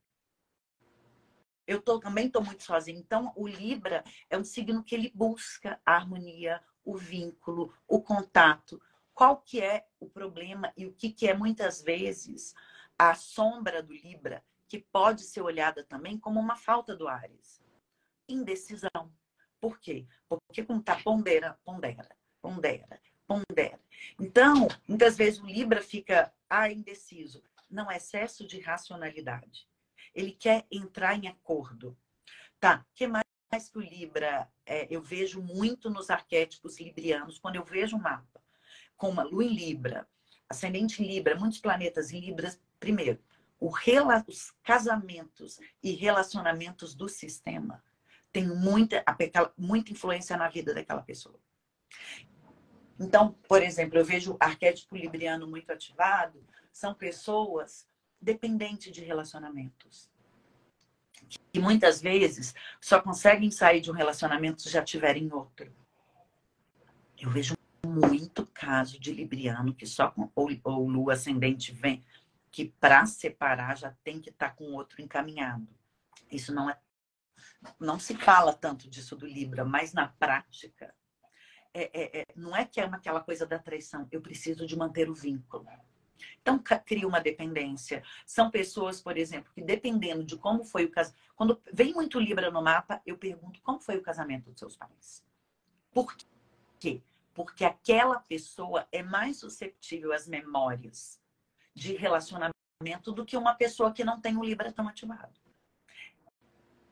[1.68, 3.00] eu tô, também estou muito sozinha.
[3.00, 8.82] Então, o Libra é um signo que ele busca a harmonia, o vínculo, o contato.
[9.22, 12.56] Qual que é o problema e o que, que é muitas vezes
[12.98, 17.62] a sombra do Libra que pode ser olhada também como uma falta do Ares.
[18.28, 19.14] Indecisão.
[19.60, 20.08] Por quê?
[20.28, 23.80] Porque como está pondera, pondera, pondera, pondera.
[24.20, 27.44] Então, muitas vezes o Libra fica ah, indeciso.
[27.70, 29.70] Não, é excesso de racionalidade.
[30.16, 31.96] Ele quer entrar em acordo.
[32.60, 37.64] Tá, que mais que o Libra é, eu vejo muito nos arquétipos librianos, quando eu
[37.64, 38.41] vejo um mapa
[39.02, 40.08] com uma lua em Libra,
[40.48, 43.18] ascendente em Libra, muitos planetas em Libra, primeiro,
[43.60, 47.84] os casamentos e relacionamentos do sistema
[48.32, 49.04] têm muita,
[49.58, 51.40] muita influência na vida daquela pessoa.
[53.00, 56.40] Então, por exemplo, eu vejo arquétipo libriano muito ativado,
[56.72, 57.88] são pessoas
[58.22, 60.12] dependentes de relacionamentos.
[61.52, 65.76] Que muitas vezes só conseguem sair de um relacionamento se já tiverem outro.
[67.20, 67.56] Eu vejo
[67.92, 72.04] muito caso de libriano que só com ou, ou lua ascendente vem
[72.50, 75.68] que para separar já tem que estar tá com outro encaminhado.
[76.32, 76.78] Isso não é
[77.80, 80.94] não se fala tanto disso do Libra, mas na prática
[81.74, 84.08] é, é, é, não é que é uma, aquela coisa da traição.
[84.12, 85.68] Eu preciso de manter o vínculo.
[86.42, 88.04] Então cria uma dependência.
[88.26, 92.52] São pessoas, por exemplo, que dependendo de como foi o casamento, quando vem muito Libra
[92.52, 95.24] no mapa, eu pergunto como foi o casamento dos seus pais.
[95.92, 96.16] Por
[96.80, 97.02] quê?
[97.46, 101.20] Porque aquela pessoa é mais susceptível às memórias
[101.74, 102.54] de relacionamento
[103.14, 105.40] do que uma pessoa que não tem o Libra tão ativado.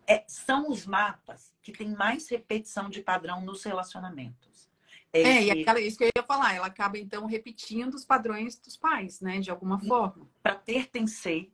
[0.08, 4.70] É, são os mapas que têm mais repetição de padrão nos relacionamentos.
[5.14, 8.60] É, é e aquela, isso que eu ia falar, ela acaba então repetindo os padrões
[8.60, 10.28] dos pais, né, de alguma forma.
[10.42, 11.52] Para pertencer.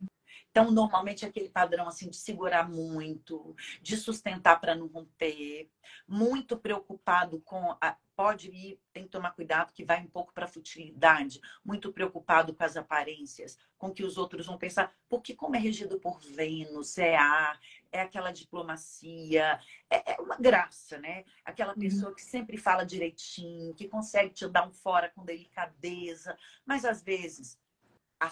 [0.57, 5.69] Então, normalmente aquele padrão assim de segurar muito, de sustentar para não romper,
[6.07, 10.45] muito preocupado com a, pode ir, tem que tomar cuidado que vai um pouco para
[10.45, 15.57] a futilidade, muito preocupado com as aparências, com que os outros vão pensar, porque como
[15.57, 17.59] é regido por Vênus, é ar,
[17.91, 21.25] é aquela diplomacia, é, é uma graça, né?
[21.43, 21.79] Aquela uhum.
[21.79, 22.15] pessoa uhum.
[22.15, 27.59] que sempre fala direitinho, que consegue te dar um fora com delicadeza, mas às vezes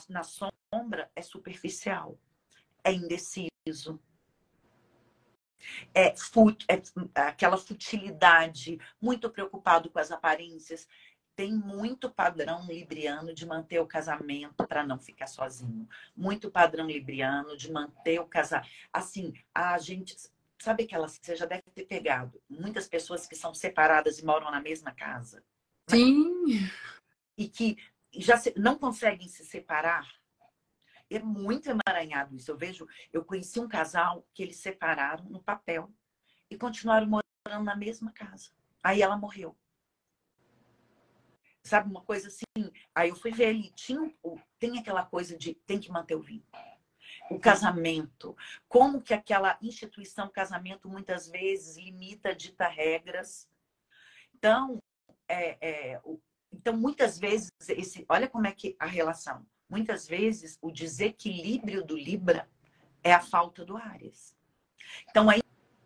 [0.10, 0.53] na sombra
[1.16, 2.18] é superficial,
[2.84, 4.00] é indeciso,
[5.94, 6.82] é, fut, é,
[7.22, 10.88] aquela futilidade, muito preocupado com as aparências.
[11.36, 15.88] Tem muito padrão libriano de manter o casamento para não ficar sozinho.
[16.16, 18.70] Muito padrão libriano de manter o casamento.
[18.92, 20.16] Assim, a gente.
[20.60, 22.42] Sabe que você já deve ter pegado?
[22.50, 25.44] Muitas pessoas que são separadas e moram na mesma casa.
[25.90, 26.70] Sim.
[27.38, 27.78] E que
[28.14, 30.08] já se, não conseguem se separar
[31.16, 32.50] é muito emaranhado isso.
[32.52, 35.92] Eu vejo, eu conheci um casal que eles separaram no papel
[36.50, 38.52] e continuaram morando na mesma casa.
[38.82, 39.56] Aí ela morreu.
[41.64, 42.72] Sabe, uma coisa assim.
[42.94, 44.14] Aí eu fui ver ali, tinha,
[44.60, 46.64] tem aquela coisa de tem que manter o vínculo.
[47.30, 48.36] O casamento.
[48.68, 53.48] Como que aquela instituição casamento muitas vezes limita, dita regras.
[54.36, 54.78] Então,
[55.28, 56.02] é, é,
[56.52, 61.98] então muitas vezes, esse, olha como é que a relação Muitas vezes, o desequilíbrio do
[61.98, 62.48] Libra
[63.04, 64.38] é a falta do Ares.
[65.10, 65.34] Então, a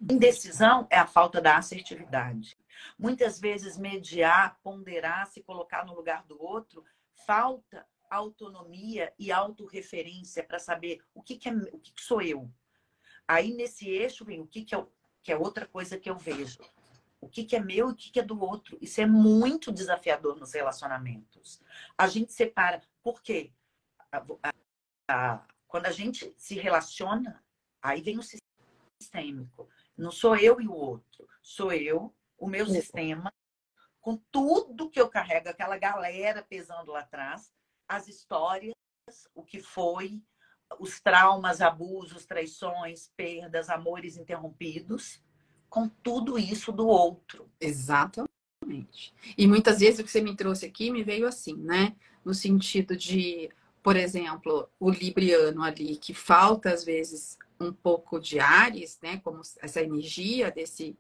[0.02, 2.58] indecisão é a falta da assertividade.
[3.00, 6.84] Muitas vezes, mediar, ponderar, se colocar no lugar do outro,
[7.26, 12.52] falta autonomia e autorreferência para saber o que, que é o que, que, sou eu.
[13.26, 14.86] Aí nesse eixo vem o que, que, é,
[15.24, 16.60] que é outra coisa que eu vejo.
[17.22, 18.78] O que, que é meu e o que, que é do outro.
[18.82, 21.62] Isso é muito desafiador nos relacionamentos.
[21.98, 22.82] A gente separa.
[23.02, 23.54] Por quê?
[24.12, 24.54] A,
[25.10, 27.44] a, quando a gente se relaciona,
[27.82, 29.70] aí vem o sistêmico.
[29.98, 31.28] Não sou eu e o outro.
[31.42, 33.32] Sou eu, o meu sistema,
[34.00, 37.52] com tudo que eu carrego, aquela galera pesando lá atrás,
[37.88, 38.74] as histórias,
[39.34, 40.22] o que foi,
[40.80, 45.22] os traumas, abusos, traições, perdas, amores interrompidos,
[45.70, 47.50] com tudo isso do outro.
[47.60, 49.14] Exatamente.
[49.38, 51.96] E muitas vezes o que você me trouxe aqui me veio assim, né?
[52.24, 53.50] No sentido de,
[53.88, 59.22] por exemplo, o libriano ali, que falta às vezes um pouco de Ares, né?
[59.24, 60.94] Como essa energia desse,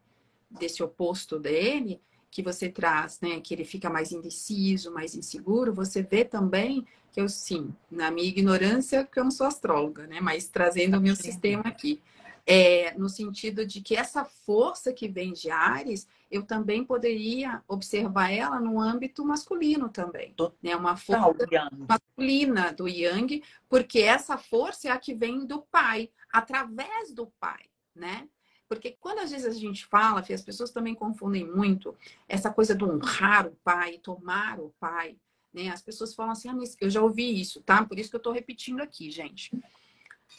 [0.49, 1.99] desse oposto dele,
[2.31, 7.19] que você traz, né, que ele fica mais indeciso, mais inseguro, você vê também que
[7.19, 11.17] eu, sim, na minha ignorância, que eu não sou astróloga, né, mas trazendo o meu
[11.17, 11.99] sistema aqui,
[12.49, 18.31] é, no sentido de que essa força que vem de Ares, eu também poderia observar
[18.31, 20.33] ela no âmbito masculino também,
[20.63, 26.09] né, uma força masculina do Yang, porque essa força é a que vem do pai,
[26.31, 28.29] através do pai, né?
[28.69, 31.95] Porque quando às vezes a gente fala, as pessoas também confundem muito
[32.27, 35.15] essa coisa do honrar o pai, tomar o pai.
[35.53, 35.69] Né?
[35.69, 37.85] As pessoas falam assim, ah, mas eu já ouvi isso, tá?
[37.85, 39.51] Por isso que eu estou repetindo aqui, gente.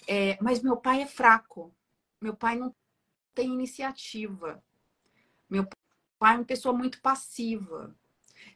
[0.07, 1.73] É, mas meu pai é fraco.
[2.21, 2.75] Meu pai não
[3.35, 4.63] tem iniciativa.
[5.49, 5.67] Meu
[6.19, 7.95] pai é uma pessoa muito passiva.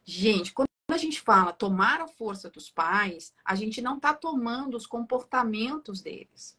[0.05, 4.77] Gente, quando a gente fala tomar a força dos pais, a gente não está tomando
[4.77, 6.59] os comportamentos deles.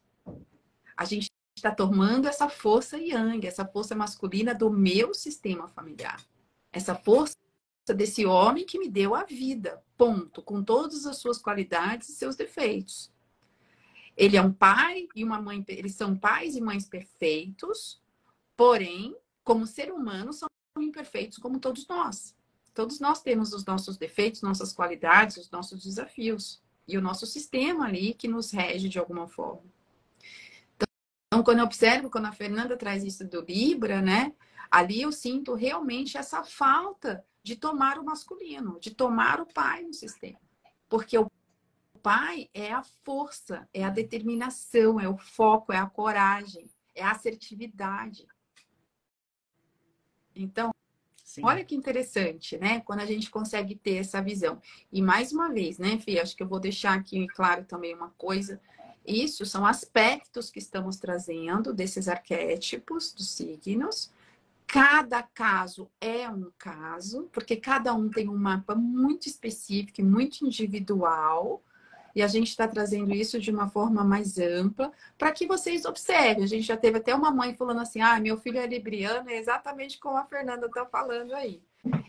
[0.96, 6.24] A gente está tomando essa força yang, essa força masculina do meu sistema familiar.
[6.72, 7.36] Essa força
[7.94, 12.34] desse homem que me deu a vida, ponto, com todas as suas qualidades e seus
[12.34, 13.12] defeitos.
[14.16, 18.00] Ele é um pai e uma mãe, eles são pais e mães perfeitos,
[18.56, 20.48] porém, como ser humano, são
[20.78, 22.34] imperfeitos como todos nós.
[22.72, 27.86] Todos nós temos os nossos defeitos, nossas qualidades, os nossos desafios e o nosso sistema
[27.86, 29.62] ali que nos rege de alguma forma.
[31.26, 34.32] Então, quando eu observo, quando a Fernanda traz isso do Libra, né?
[34.70, 39.92] Ali eu sinto realmente essa falta de tomar o masculino, de tomar o pai no
[39.92, 40.40] sistema.
[40.88, 41.30] Porque o
[42.04, 47.10] pai é a força, é a determinação, é o foco, é a coragem, é a
[47.10, 48.26] assertividade.
[50.36, 50.70] Então,
[51.24, 51.40] Sim.
[51.44, 52.80] olha que interessante, né?
[52.80, 54.60] Quando a gente consegue ter essa visão.
[54.92, 56.20] E mais uma vez, né, Fih?
[56.20, 58.60] Acho que eu vou deixar aqui claro também uma coisa
[59.06, 64.10] isso são aspectos que estamos trazendo desses arquétipos dos signos.
[64.66, 70.46] Cada caso é um caso, porque cada um tem um mapa muito específico e muito
[70.46, 71.62] individual.
[72.14, 76.44] E a gente está trazendo isso de uma forma mais ampla para que vocês observem.
[76.44, 79.36] A gente já teve até uma mãe falando assim: ah, meu filho é libriano, é
[79.36, 81.62] exatamente como a Fernanda está falando aí.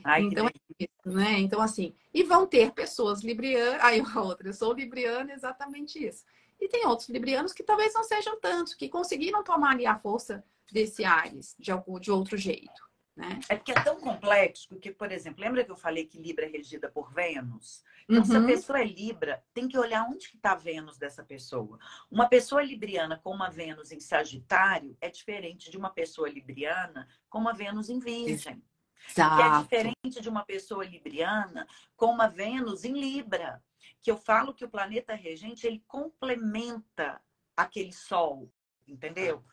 [0.03, 1.39] Ai, então, é isso, né?
[1.39, 3.81] Então, assim, e vão ter pessoas librianas.
[3.83, 6.23] Aí a outra, eu sou libriana, exatamente isso.
[6.61, 10.43] E tem outros librianos que talvez não sejam tantos, que conseguiram tomar ali a força
[10.71, 12.84] desse Ares de, algum, de outro jeito.
[13.15, 13.39] Né?
[13.47, 16.49] É porque é tão complexo que, por exemplo, lembra que eu falei que Libra é
[16.49, 17.81] regida por Vênus?
[18.03, 18.25] Então, uhum.
[18.25, 18.45] se a uhum.
[18.45, 21.79] pessoa é Libra, tem que olhar onde está Vênus dessa pessoa.
[22.11, 27.39] Uma pessoa libriana com uma Vênus em Sagitário é diferente de uma pessoa libriana com
[27.39, 28.61] uma Vênus em Virgem.
[29.09, 29.35] Exato.
[29.35, 33.63] Que é diferente de uma pessoa libriana com uma Vênus em Libra
[34.05, 37.19] que eu falo que o planeta regente ele complementa
[37.57, 38.51] aquele sol,
[38.87, 39.43] entendeu?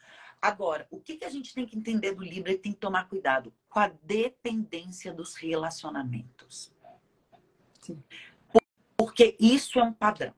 [0.42, 3.08] Agora, o que, que a gente tem que entender do Libra e tem que tomar
[3.08, 3.54] cuidado?
[3.68, 6.74] Com a dependência dos relacionamentos.
[7.80, 8.02] Sim.
[8.96, 10.34] Porque isso é um padrão.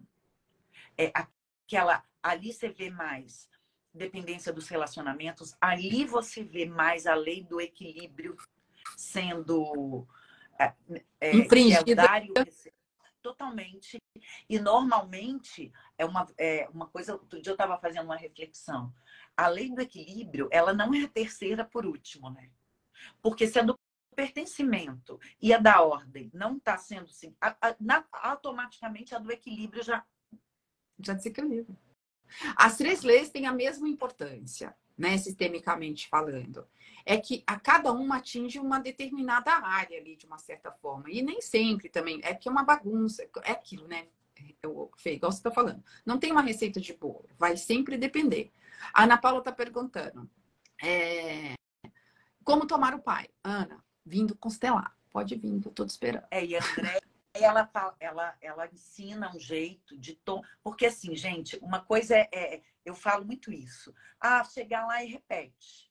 [0.96, 2.04] É aquela.
[2.22, 3.48] Ali você vê mais
[3.94, 8.36] dependência dos relacionamentos, ali você vê mais a lei do equilíbrio
[8.96, 10.06] sendo
[10.58, 10.74] é,
[11.20, 12.04] é, infringida.
[12.04, 12.72] É
[13.22, 13.98] totalmente.
[14.48, 17.14] E normalmente é uma, é uma coisa.
[17.14, 18.92] Outro dia eu estava fazendo uma reflexão.
[19.36, 22.50] A lei do equilíbrio, ela não é a terceira por último, né?
[23.20, 23.78] Porque se a do
[24.14, 29.32] pertencimento e a da ordem não está sendo assim, a, a, na, automaticamente a do
[29.32, 30.04] equilíbrio já.
[31.00, 31.76] Já desequilibra.
[32.56, 36.66] As três leis têm a mesma importância, né, sistemicamente falando
[37.04, 41.10] é que a cada uma atinge uma determinada área ali, de uma certa forma.
[41.10, 44.08] E nem sempre também, é que é uma bagunça, é aquilo, né?
[44.62, 45.82] Eu, Fê, igual você está falando.
[46.04, 48.52] Não tem uma receita de bolo, vai sempre depender.
[48.92, 50.28] A Ana Paula está perguntando:
[50.82, 51.54] é,
[52.42, 53.28] como tomar o pai?
[53.42, 54.96] Ana, vindo constelar.
[55.10, 56.26] Pode vir, eu estou te esperando.
[56.30, 57.00] É, e André
[57.34, 57.68] ela,
[57.98, 60.42] ela, ela ensina um jeito de tom.
[60.62, 62.62] Porque, assim, gente, uma coisa é, é.
[62.84, 63.94] Eu falo muito isso.
[64.20, 65.90] Ah, chegar lá e repete.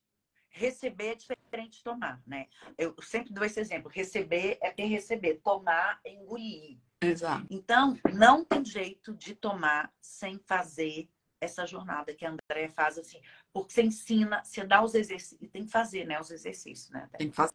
[0.56, 2.46] Receber é diferente de tomar, né?
[2.78, 3.92] Eu sempre dou esse exemplo.
[3.94, 6.78] Receber é ter receber, tomar é engolir.
[7.02, 7.46] Exato.
[7.50, 11.10] Então, não tem jeito de tomar sem fazer
[11.42, 13.20] essa jornada que a André faz assim,
[13.52, 17.10] porque você ensina, você dá os exercícios, tem que fazer, né, os exercícios, né?
[17.18, 17.54] Tem que fazer.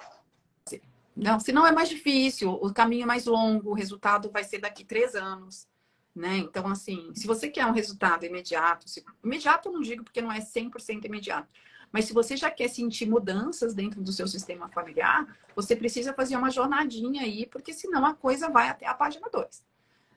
[1.17, 4.85] Não, senão é mais difícil, o caminho é mais longo, o resultado vai ser daqui
[4.85, 5.67] três anos,
[6.15, 6.37] né?
[6.37, 9.05] Então, assim, se você quer um resultado imediato, se...
[9.25, 11.49] imediato eu não digo porque não é 100% imediato,
[11.93, 16.37] mas se você já quer sentir mudanças dentro do seu sistema familiar, você precisa fazer
[16.37, 19.63] uma jornadinha aí, porque senão a coisa vai até a página 2.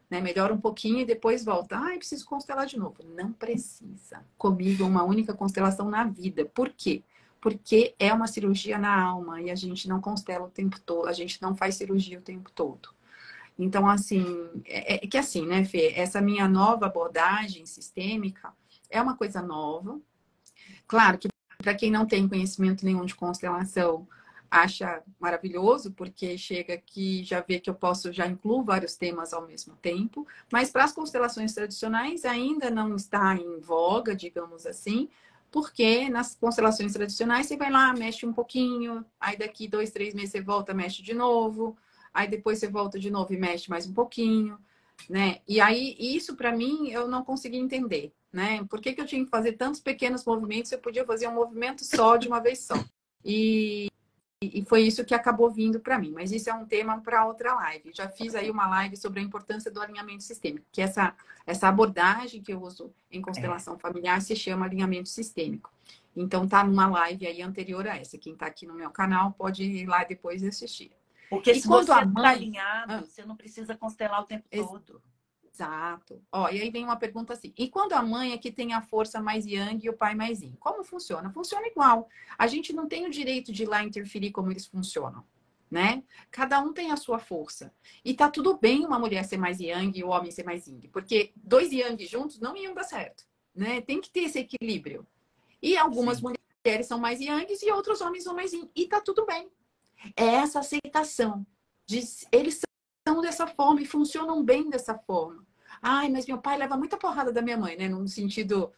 [0.09, 0.19] Né?
[0.19, 1.77] Melhora um pouquinho e depois volta.
[1.77, 2.97] Ah, preciso constelar de novo.
[3.15, 4.25] Não precisa.
[4.37, 6.45] Comigo, uma única constelação na vida.
[6.45, 7.01] Por quê?
[7.41, 11.13] porque é uma cirurgia na alma e a gente não constela o tempo todo, a
[11.13, 12.89] gente não faz cirurgia o tempo todo.
[13.57, 14.23] Então, assim,
[14.63, 15.91] é, é que assim, né, Fê?
[15.95, 18.53] Essa minha nova abordagem sistêmica
[18.89, 19.99] é uma coisa nova.
[20.87, 21.27] Claro que
[21.61, 24.07] para quem não tem conhecimento nenhum de constelação,
[24.49, 29.47] acha maravilhoso, porque chega aqui já vê que eu posso, já incluo vários temas ao
[29.47, 35.07] mesmo tempo, mas para as constelações tradicionais ainda não está em voga, digamos assim,
[35.49, 40.31] porque nas constelações tradicionais você vai lá, mexe um pouquinho, aí daqui dois, três meses
[40.31, 41.77] você volta, mexe de novo,
[42.13, 44.59] aí depois você volta de novo e mexe mais um pouquinho,
[45.09, 45.39] né?
[45.47, 48.63] E aí isso para mim eu não consegui entender, né?
[48.69, 50.71] Por que, que eu tinha que fazer tantos pequenos movimentos?
[50.71, 52.75] Eu podia fazer um movimento só de uma vez só.
[53.23, 53.91] E
[54.43, 56.11] e foi isso que acabou vindo para mim.
[56.11, 57.91] Mas isso é um tema para outra live.
[57.93, 62.41] Já fiz aí uma live sobre a importância do alinhamento sistêmico, que essa, essa abordagem
[62.41, 65.71] que eu uso em constelação familiar se chama alinhamento sistêmico.
[66.15, 68.17] Então tá numa live aí anterior a essa.
[68.17, 70.91] Quem está aqui no meu canal pode ir lá depois e assistir.
[71.31, 72.25] Porque e se quando você está mãe...
[72.25, 73.01] alinhado, ah.
[73.05, 75.01] você não precisa constelar o tempo todo.
[75.53, 76.21] Exato.
[76.29, 78.81] Ó, e aí vem uma pergunta assim: e quando a mãe é que tem a
[78.81, 80.57] força mais yang e o pai mais yin?
[80.59, 81.31] Como funciona?
[81.31, 82.09] Funciona igual.
[82.37, 85.23] A gente não tem o direito de ir lá interferir como eles funcionam,
[85.69, 86.03] né?
[86.29, 87.73] Cada um tem a sua força.
[88.03, 90.89] E tá tudo bem uma mulher ser mais yang e o homem ser mais yin,
[90.91, 93.23] porque dois yang juntos não iam dar certo,
[93.55, 93.79] né?
[93.79, 95.07] Tem que ter esse equilíbrio.
[95.61, 96.33] E algumas Sim.
[96.65, 98.69] mulheres são mais yangs e outros homens são mais yin.
[98.75, 99.49] E tá tudo bem.
[100.15, 101.45] É essa aceitação.
[101.85, 102.61] De, eles
[103.07, 105.45] são dessa forma e funcionam bem dessa forma.
[105.81, 107.87] Ai, mas meu pai leva muita porrada da minha mãe, né?
[107.87, 108.71] Num sentido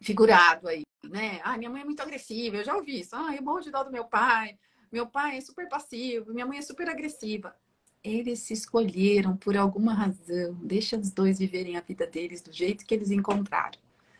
[0.00, 1.40] figurado aí, né?
[1.42, 3.14] Ah, minha mãe é muito agressiva, eu já ouvi isso.
[3.14, 4.58] Ah, eu morro de dó do meu pai.
[4.92, 7.54] Meu pai é super passivo, minha mãe é super agressiva.
[8.02, 10.54] Eles se escolheram por alguma razão.
[10.62, 13.78] Deixa os dois viverem a vida deles do jeito que eles encontraram.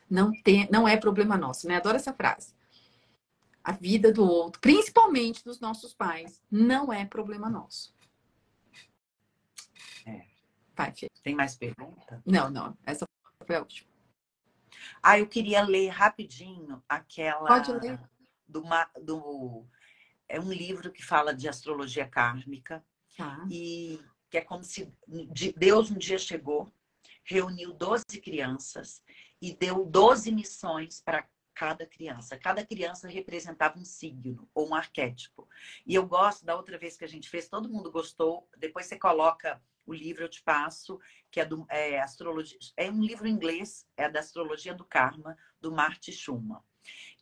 [0.08, 1.76] Não, tem, não é problema nosso, né?
[1.76, 2.54] Adoro essa frase.
[3.64, 7.94] A vida do outro, principalmente dos nossos pais, não é problema nosso.
[10.76, 10.92] Vai,
[11.22, 12.20] Tem mais pergunta?
[12.26, 12.76] Não, não.
[12.84, 13.08] Essa
[13.46, 13.88] foi a última.
[15.02, 17.46] Ah, eu queria ler rapidinho aquela.
[17.46, 18.00] Pode ler.
[18.46, 18.62] Do,
[19.00, 19.66] do,
[20.28, 22.84] é um livro que fala de astrologia kármica.
[23.16, 23.46] Tá.
[23.50, 24.92] E que é como se
[25.56, 26.72] Deus um dia chegou,
[27.22, 29.00] reuniu 12 crianças
[29.40, 31.24] e deu 12 missões para
[31.54, 32.36] cada criança.
[32.38, 35.48] Cada criança representava um signo ou um arquétipo.
[35.86, 38.48] E eu gosto, da outra vez que a gente fez, todo mundo gostou.
[38.58, 40.98] Depois você coloca o livro eu te passo,
[41.30, 45.36] que é do é, astrologia, é um livro em inglês, é da astrologia do karma
[45.60, 46.62] do Marty Schumann.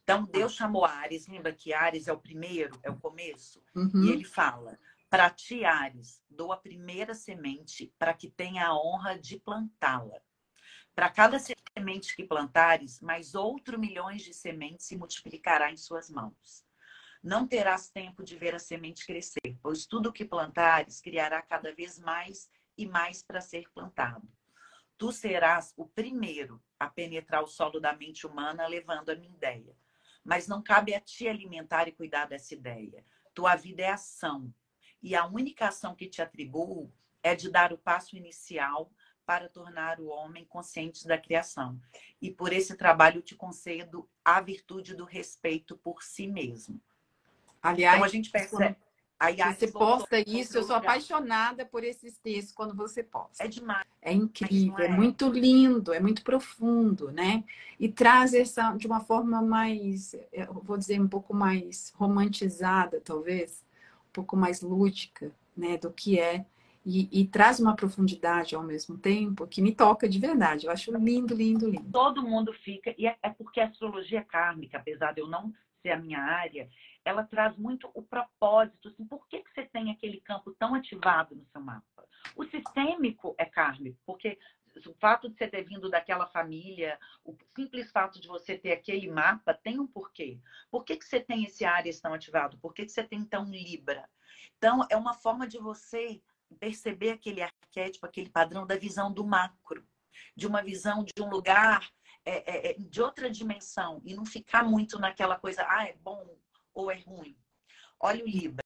[0.02, 4.04] Então Deus chamou Ares, lembra que Ares é o primeiro, é o começo, uhum.
[4.04, 4.78] e ele fala:
[5.08, 10.20] para ti Ares, dou a primeira semente para que tenha a honra de plantá-la.
[10.94, 16.66] Para cada semente que plantares, mais outro milhões de sementes se multiplicará em suas mãos.
[17.22, 21.98] Não terás tempo de ver a semente crescer, pois tudo que plantares criará cada vez
[21.98, 24.28] mais e mais para ser plantado.
[24.98, 29.74] Tu serás o primeiro a penetrar o solo da mente humana, levando a minha ideia.
[30.22, 33.04] Mas não cabe a ti alimentar e cuidar dessa ideia.
[33.32, 34.52] Tua vida é ação.
[35.02, 38.92] E a única ação que te atribuo é de dar o passo inicial
[39.32, 41.80] para tornar o homem consciente da criação.
[42.20, 46.78] E por esse trabalho te concedo a virtude do respeito por si mesmo.
[47.62, 48.76] Aliás, então a gente percebe.
[49.56, 53.42] Você posta isso, eu sou apaixonada por esses textos quando você posta.
[53.42, 53.86] É demais.
[54.02, 54.86] É incrível, é.
[54.86, 54.88] é.
[54.90, 57.42] muito lindo, é muito profundo, né?
[57.80, 60.14] E traz essa de uma forma mais,
[60.62, 63.64] vou dizer, um pouco mais romantizada, talvez,
[64.10, 66.44] um pouco mais lúdica, né, do que é.
[66.84, 70.66] E, e, traz uma profundidade ao mesmo tempo que me toca de verdade.
[70.66, 71.92] Eu acho lindo, lindo, lindo.
[71.92, 75.90] Todo mundo fica, e é, é porque a astrologia kármica, apesar de eu não ser
[75.90, 76.68] a minha área,
[77.04, 78.88] ela traz muito o propósito.
[78.88, 82.04] Assim, por que, que você tem aquele campo tão ativado no seu mapa?
[82.36, 84.38] O sistêmico é kármico, porque
[84.86, 89.10] o fato de você ter vindo daquela família, o simples fato de você ter aquele
[89.10, 90.38] mapa tem um porquê.
[90.70, 92.58] Por que, que você tem esse Ares tão ativado?
[92.58, 94.08] Por que, que você tem então Libra?
[94.56, 96.22] Então, é uma forma de você
[96.52, 99.86] perceber aquele arquétipo, aquele padrão da visão do macro,
[100.36, 101.88] de uma visão de um lugar
[102.24, 106.38] é, é, é de outra dimensão e não ficar muito naquela coisa, ah, é bom
[106.74, 107.36] ou é ruim.
[107.98, 108.64] Olha o Libra.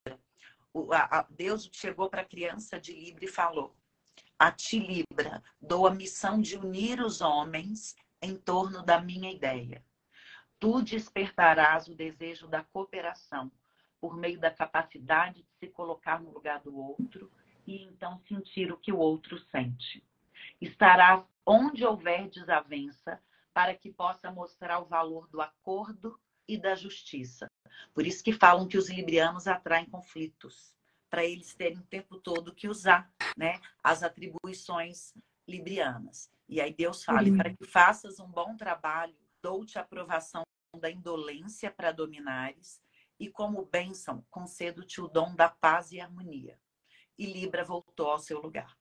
[0.72, 3.76] O, a, a, Deus chegou para a criança de Libra e falou:
[4.39, 9.84] A ti, Libra, dou a missão de unir os homens em torno da minha ideia.
[10.59, 13.53] Tu despertarás o desejo da cooperação
[14.01, 17.30] por meio da capacidade de se colocar no lugar do outro
[17.66, 20.04] e então sentir o que o outro sente.
[20.60, 23.20] Estarás onde houver desavença
[23.52, 27.50] para que possa mostrar o valor do acordo e da justiça.
[27.94, 30.74] Por isso que falam que os librianos atraem conflitos,
[31.08, 35.14] para eles terem o tempo todo que usar né, as atribuições
[35.48, 36.30] librianas.
[36.48, 40.42] E aí Deus fala, para que faças um bom trabalho, dou-te aprovação
[40.78, 42.82] da indolência para dominares,
[43.18, 46.58] e como bênção, concedo-te o dom da paz e harmonia.
[47.18, 48.76] E Libra voltou ao seu lugar.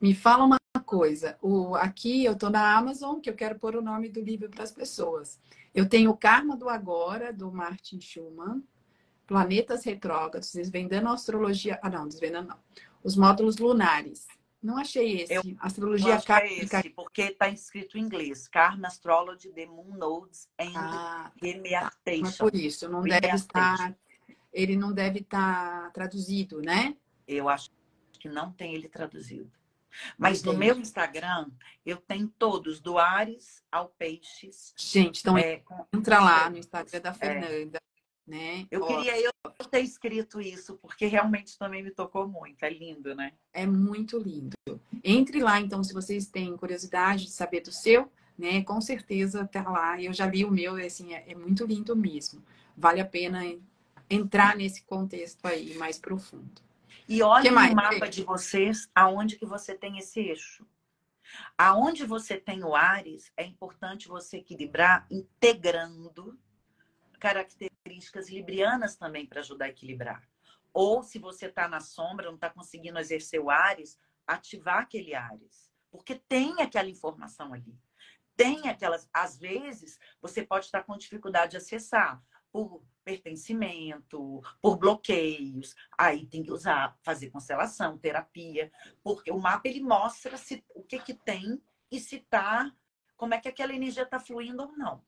[0.00, 1.38] Me fala uma coisa.
[1.40, 4.64] O, aqui eu estou na Amazon, que eu quero pôr o nome do livro para
[4.64, 5.38] as pessoas.
[5.74, 8.62] Eu tenho o Karma do Agora, do Martin Schumann,
[9.26, 11.78] Planetas Retrógrados, Desvendando a Astrologia.
[11.82, 12.58] Ah, não, desvendando não.
[13.04, 14.26] Os módulos lunares.
[14.62, 15.32] Não achei esse.
[15.32, 16.78] Eu, Astrologia eu kármica.
[16.78, 18.48] É esse, porque está escrito em inglês.
[18.48, 22.22] Karma Astrology, The Moon Nodes and ah, Remiartation.
[22.22, 23.96] Mas por isso, não deve estar.
[24.52, 26.96] Ele não deve estar traduzido, né?
[27.26, 27.70] Eu acho
[28.18, 29.50] que não tem ele traduzido.
[30.16, 30.52] Mas Entendi.
[30.52, 31.50] no meu Instagram,
[31.84, 34.72] eu tenho todos, do Ares ao Peixes.
[34.76, 37.14] Gente, então é, entra lá no Instagram da é.
[37.14, 37.78] Fernanda.
[37.78, 37.90] É.
[38.26, 38.66] Né?
[38.70, 39.32] Eu Ó, queria eu
[39.68, 42.62] ter escrito isso, porque realmente também me tocou muito.
[42.62, 43.32] É lindo, né?
[43.52, 44.56] É muito lindo.
[45.02, 48.62] Entre lá, então, se vocês têm curiosidade de saber do seu, né?
[48.62, 50.00] Com certeza tá lá.
[50.00, 52.42] Eu já li o meu, assim, é, é muito lindo mesmo.
[52.76, 53.40] Vale a pena
[54.10, 56.60] entrar nesse contexto aí mais profundo.
[57.08, 60.66] E olhe no mapa de vocês aonde que você tem esse eixo.
[61.56, 66.38] Aonde você tem o Ares, é importante você equilibrar integrando
[67.20, 70.28] características librianas também para ajudar a equilibrar.
[70.72, 75.70] Ou se você está na sombra, não está conseguindo exercer o Ares, ativar aquele Ares.
[75.90, 77.76] Porque tem aquela informação ali.
[78.36, 79.08] Tem aquelas.
[79.12, 85.74] Às vezes, você pode estar com dificuldade de acessar por pertencimento, por bloqueios.
[85.98, 88.70] Aí tem que usar, fazer constelação, terapia,
[89.02, 92.72] porque o mapa ele mostra se, o que que tem e se tá,
[93.16, 95.02] como é que aquela energia está fluindo ou não.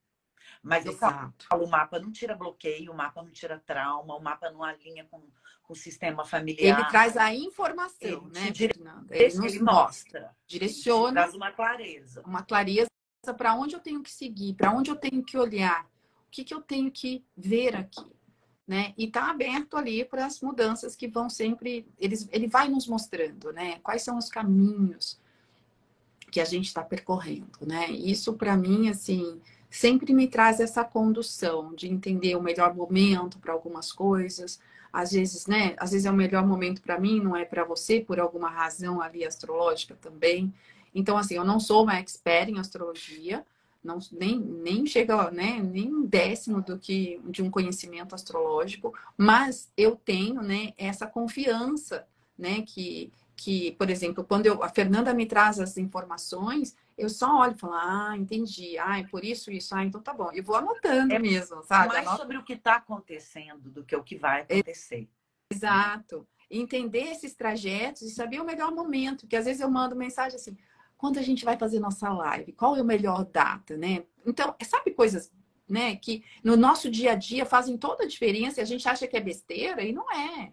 [0.61, 4.51] Mas eu falo, o mapa não tira bloqueio, o mapa não tira trauma, o mapa
[4.51, 5.23] não alinha com,
[5.63, 6.81] com o sistema familiar.
[6.81, 8.75] Ele traz a informação, ele né, dire...
[9.11, 11.23] Ele, nos ele mostra, direciona.
[11.23, 12.23] Traz uma clareza.
[12.27, 12.89] Uma clareza
[13.37, 15.89] para onde eu tenho que seguir, para onde eu tenho que olhar
[16.33, 18.11] que, que eu tenho que ver aqui?
[18.67, 18.95] Né?
[18.97, 21.87] E está aberto ali para as mudanças que vão sempre.
[21.99, 23.79] Eles, ele vai nos mostrando, né?
[23.83, 25.21] Quais são os caminhos
[26.31, 27.91] que a gente está percorrendo, né?
[27.91, 33.53] Isso para mim, assim, sempre me traz essa condução de entender o melhor momento para
[33.53, 34.59] algumas coisas.
[34.91, 35.75] Às vezes, né?
[35.77, 39.03] Às vezes é o melhor momento para mim, não é para você, por alguma razão
[39.03, 40.55] ali astrológica também.
[40.95, 43.45] Então, assim, eu não sou uma expert em astrologia,
[43.83, 49.73] não, nem, nem chega né, nem um décimo do que de um conhecimento astrológico, mas
[49.77, 52.07] eu tenho né, essa confiança
[52.39, 57.41] né, que, que, por exemplo, quando eu, a Fernanda me traz as informações, eu só
[57.41, 60.31] olho e falo, ah, entendi, ah, é por isso, isso, ah, então tá bom.
[60.33, 61.89] Eu vou anotando é mesmo, sabe?
[61.89, 62.23] Mais Anota...
[62.23, 65.09] sobre o que está acontecendo do que o que vai acontecer.
[65.51, 66.27] Exato.
[66.51, 70.57] Entender esses trajetos e saber o melhor momento, que às vezes eu mando mensagem assim,
[71.03, 74.05] quando a gente vai fazer nossa live, qual é a melhor data, né?
[74.25, 75.33] Então, sabe coisas,
[75.69, 79.09] né, que no nosso dia a dia fazem toda a diferença e a gente acha
[79.09, 80.53] que é besteira e não é.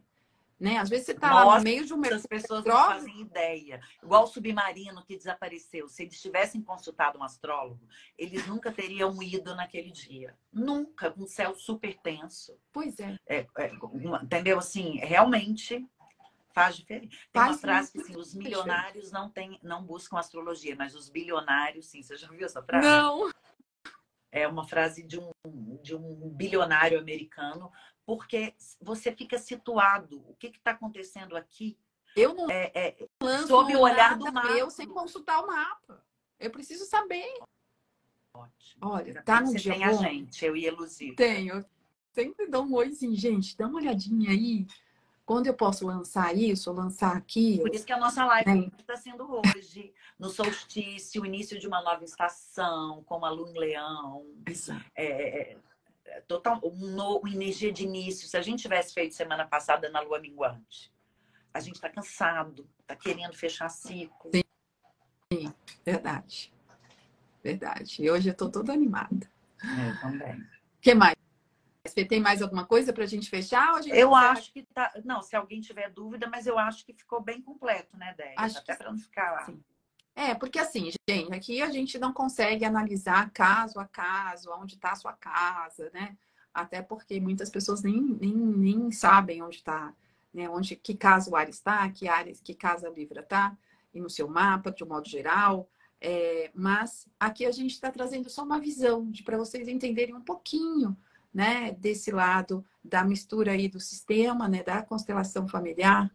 [0.59, 0.77] Né?
[0.77, 2.07] Às vezes você está lá no meio de uma.
[2.07, 3.79] As pessoas não fazem ideia.
[4.03, 5.87] Igual o submarino que desapareceu.
[5.87, 7.87] Se eles tivessem consultado um astrólogo,
[8.17, 10.35] eles nunca teriam ido naquele dia.
[10.51, 12.57] Nunca, com um céu super tenso.
[12.73, 13.15] Pois é.
[13.27, 14.57] é, é uma, entendeu?
[14.57, 15.87] Assim, realmente
[16.53, 17.09] Faz diferença.
[17.09, 21.09] Tem Faz uma frase que assim, os milionários não, tem, não buscam astrologia, mas os
[21.09, 22.01] bilionários, sim.
[22.01, 22.87] Você já viu essa frase?
[22.87, 23.31] Não.
[24.31, 25.31] É uma frase de um,
[25.81, 27.71] de um bilionário americano,
[28.05, 30.23] porque você fica situado.
[30.27, 31.77] O que está acontecendo aqui?
[32.15, 33.07] Eu não é, é,
[33.47, 34.49] sob o olhar do mapa.
[34.49, 36.03] Eu sem consultar o mapa.
[36.39, 37.27] Eu preciso saber.
[38.33, 38.79] Ótimo.
[38.81, 39.85] Olha, tá no dia tem bom.
[39.85, 41.15] a gente, eu e Eluzia.
[41.15, 41.65] Tenho.
[42.11, 43.55] Sempre dou um oizinho, gente.
[43.55, 44.65] Dá uma olhadinha aí
[45.29, 47.61] quando eu posso lançar isso, lançar aquilo.
[47.61, 48.99] Por isso que a nossa live está né?
[48.99, 54.25] sendo hoje, no solstício, o início de uma nova estação, como a Lua em Leão.
[54.47, 54.83] Exato.
[54.95, 55.55] É,
[56.07, 58.27] é total, uma energia de início.
[58.27, 60.91] Se a gente tivesse feito semana passada na Lua Minguante,
[61.53, 64.31] a gente está cansado, está querendo fechar ciclo.
[64.33, 64.41] Sim.
[65.31, 65.53] Sim,
[65.85, 66.51] verdade.
[67.43, 68.01] Verdade.
[68.01, 69.29] E hoje eu estou toda animada.
[69.61, 70.41] Eu também.
[70.41, 71.18] O que mais?
[71.89, 73.81] Você tem mais alguma coisa para a gente fechar?
[73.81, 74.91] Gente eu acho que tá.
[75.03, 78.35] Não, se alguém tiver dúvida, mas eu acho que ficou bem completo, né, Déia?
[78.37, 79.45] Acho Até para não ficar lá.
[79.45, 79.63] Sim.
[80.15, 84.91] É, porque assim, gente, aqui a gente não consegue analisar caso a caso, onde está
[84.91, 86.17] a sua casa, né?
[86.53, 89.93] Até porque muitas pessoas nem, nem, nem sabem onde está,
[90.33, 90.49] né?
[90.49, 93.57] Onde, que casa o ar está, que áreas, que casa a Libra está,
[93.93, 95.69] e no seu mapa, de um modo geral.
[96.01, 100.97] É, mas aqui a gente está trazendo só uma visão para vocês entenderem um pouquinho
[101.33, 106.11] né, desse lado da mistura aí do sistema, né, da constelação familiar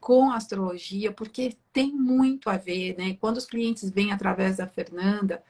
[0.00, 3.16] com a astrologia, porque tem muito a ver, né?
[3.20, 5.42] Quando os clientes vêm através da Fernanda,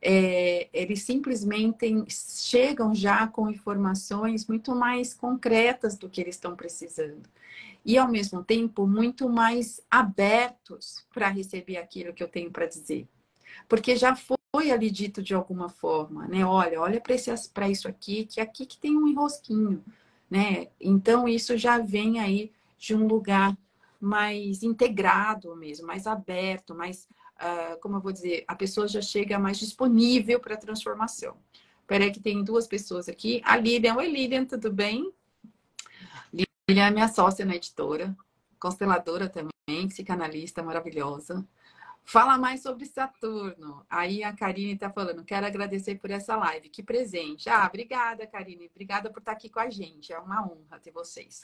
[0.00, 7.22] é, eles simplesmente chegam já com informações muito mais concretas do que eles estão precisando.
[7.84, 13.06] E, ao mesmo tempo, muito mais abertos para receber aquilo que eu tenho para dizer.
[13.68, 16.44] Porque já foi ali dito de alguma forma, né?
[16.44, 19.82] Olha, olha para isso aqui, que aqui que tem um enrosquinho,
[20.30, 20.68] né?
[20.78, 23.56] Então isso já vem aí de um lugar
[23.98, 29.38] mais integrado mesmo, mais aberto, mais, uh, como eu vou dizer, a pessoa já chega
[29.38, 31.36] mais disponível para a transformação.
[31.86, 33.40] Peraí que tem duas pessoas aqui.
[33.44, 35.10] A Lilian, oi Lilian, tudo bem?
[36.68, 38.14] Lilian é minha sócia na editora,
[38.60, 41.42] consteladora também, psicanalista maravilhosa.
[42.04, 43.86] Fala mais sobre Saturno.
[43.88, 46.68] Aí a Karine está falando, quero agradecer por essa live.
[46.68, 47.48] Que presente.
[47.48, 48.68] Ah, obrigada, Karine.
[48.68, 50.12] Obrigada por estar aqui com a gente.
[50.12, 51.42] É uma honra ter vocês.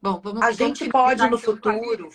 [0.00, 2.08] Bom, vamos A gente pode no futuro,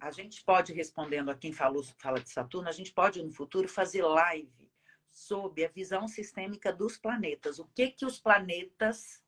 [0.00, 3.68] a gente pode, respondendo a quem falou, fala de Saturno, a gente pode no futuro
[3.68, 4.68] fazer live
[5.10, 7.58] sobre a visão sistêmica dos planetas.
[7.58, 9.22] O que que os planetas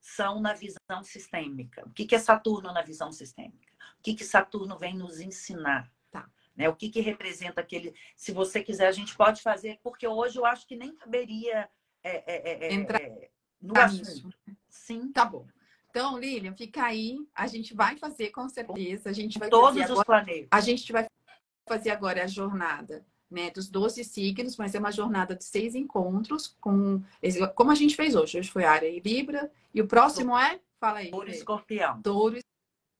[0.00, 1.86] são na visão sistêmica?
[1.86, 3.72] O que, que é Saturno na visão sistêmica?
[3.98, 5.92] O que, que Saturno vem nos ensinar?
[6.56, 6.68] Né?
[6.68, 7.94] O que, que representa aquele.
[8.16, 11.68] Se você quiser, a gente pode fazer, porque hoje eu acho que nem caberia
[12.02, 13.30] é, é, é, entrar é,
[13.60, 14.36] no assunto.
[14.68, 15.12] Sim.
[15.12, 15.46] Tá bom.
[15.90, 17.18] Então, Lilian, fica aí.
[17.34, 19.10] A gente vai fazer com certeza.
[19.10, 20.48] A gente vai Todos os agora, planetas.
[20.50, 21.06] A gente vai
[21.68, 26.56] fazer agora a jornada né, dos 12 signos, mas é uma jornada de seis encontros,
[26.60, 27.02] com
[27.54, 28.38] como a gente fez hoje.
[28.38, 29.50] Hoje foi área e Libra.
[29.74, 30.60] E o próximo é?
[30.78, 31.10] Fala aí.
[31.10, 32.02] Touro e Escorpião.
[32.02, 32.38] Touro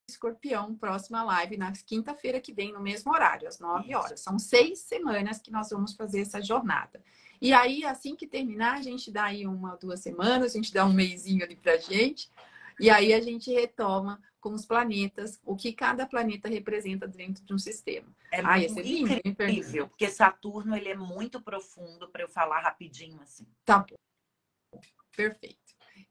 [0.08, 4.20] Escorpião, próxima live na quinta-feira que vem, no mesmo horário, às 9 horas.
[4.20, 7.02] São seis semanas que nós vamos fazer essa jornada.
[7.40, 10.84] E aí, assim que terminar, a gente dá aí uma, duas semanas, a gente dá
[10.84, 12.30] um mêsinho ali pra gente.
[12.78, 17.54] E aí a gente retoma com os planetas, o que cada planeta representa dentro de
[17.54, 18.08] um sistema.
[18.32, 23.20] É ah, muito lindo, incrível, porque Saturno ele é muito profundo para eu falar rapidinho
[23.22, 23.46] assim.
[23.64, 24.80] Tá bom.
[25.14, 25.61] Perfeito.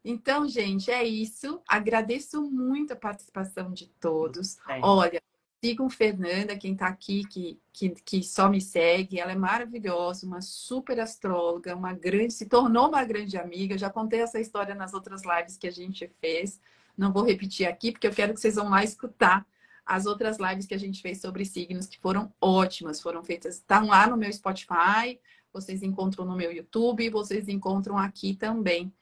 [0.03, 1.61] Então, gente, é isso.
[1.67, 4.57] Agradeço muito a participação de todos.
[4.67, 4.79] É.
[4.81, 5.21] Olha,
[5.63, 9.19] sigam Fernanda, quem está aqui, que, que, que só me segue.
[9.19, 13.77] Ela é maravilhosa, uma super astróloga, uma grande, se tornou uma grande amiga.
[13.77, 16.59] Já contei essa história nas outras lives que a gente fez.
[16.97, 19.45] Não vou repetir aqui, porque eu quero que vocês vão lá escutar
[19.85, 23.87] as outras lives que a gente fez sobre signos, que foram ótimas, foram feitas, estão
[23.87, 25.19] lá no meu Spotify,
[25.51, 28.93] vocês encontram no meu YouTube, vocês encontram aqui também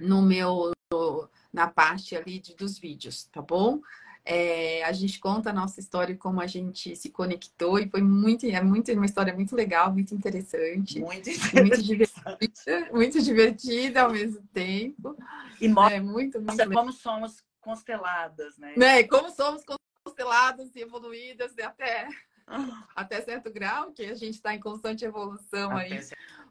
[0.00, 3.80] no meu no, na parte ali de, dos vídeos, tá bom?
[4.26, 8.46] É, a gente conta a nossa história como a gente se conectou e foi muito
[8.46, 14.42] é muito uma história muito legal, muito interessante, muito, muito divertida, muito divertida ao mesmo
[14.52, 15.14] tempo.
[15.60, 18.72] E mostra é, muito, muito como somos consteladas, né?
[18.76, 19.02] né?
[19.04, 19.62] Como somos
[20.04, 22.08] consteladas e evoluídas e até
[22.94, 26.00] até certo grau, que a gente está em constante evolução até aí,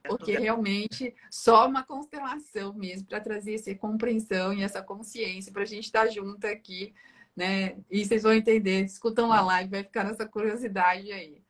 [0.08, 5.66] porque realmente só uma constelação mesmo para trazer essa compreensão e essa consciência para a
[5.66, 6.94] gente estar tá junto aqui,
[7.36, 7.78] né?
[7.90, 11.42] E vocês vão entender, escutam a live, vai ficar nessa curiosidade aí.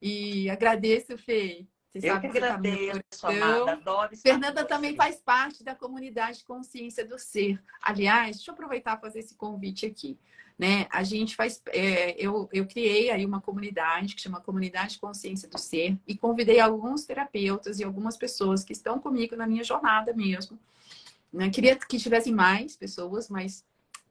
[0.00, 1.66] E agradeço, Fê.
[1.94, 7.06] Você Eu que tá agradeço, tá amada, adoro Fernanda também faz parte da comunidade Consciência
[7.06, 7.62] do Ser.
[7.82, 10.18] Aliás, deixa eu aproveitar e fazer esse convite aqui
[10.58, 10.86] né?
[10.90, 15.58] A gente faz, é, eu, eu criei aí uma comunidade que chama Comunidade Consciência do
[15.58, 20.58] Ser e convidei alguns terapeutas e algumas pessoas que estão comigo na minha jornada mesmo.
[21.32, 21.50] Né?
[21.50, 23.64] Queria que tivessem mais pessoas, mas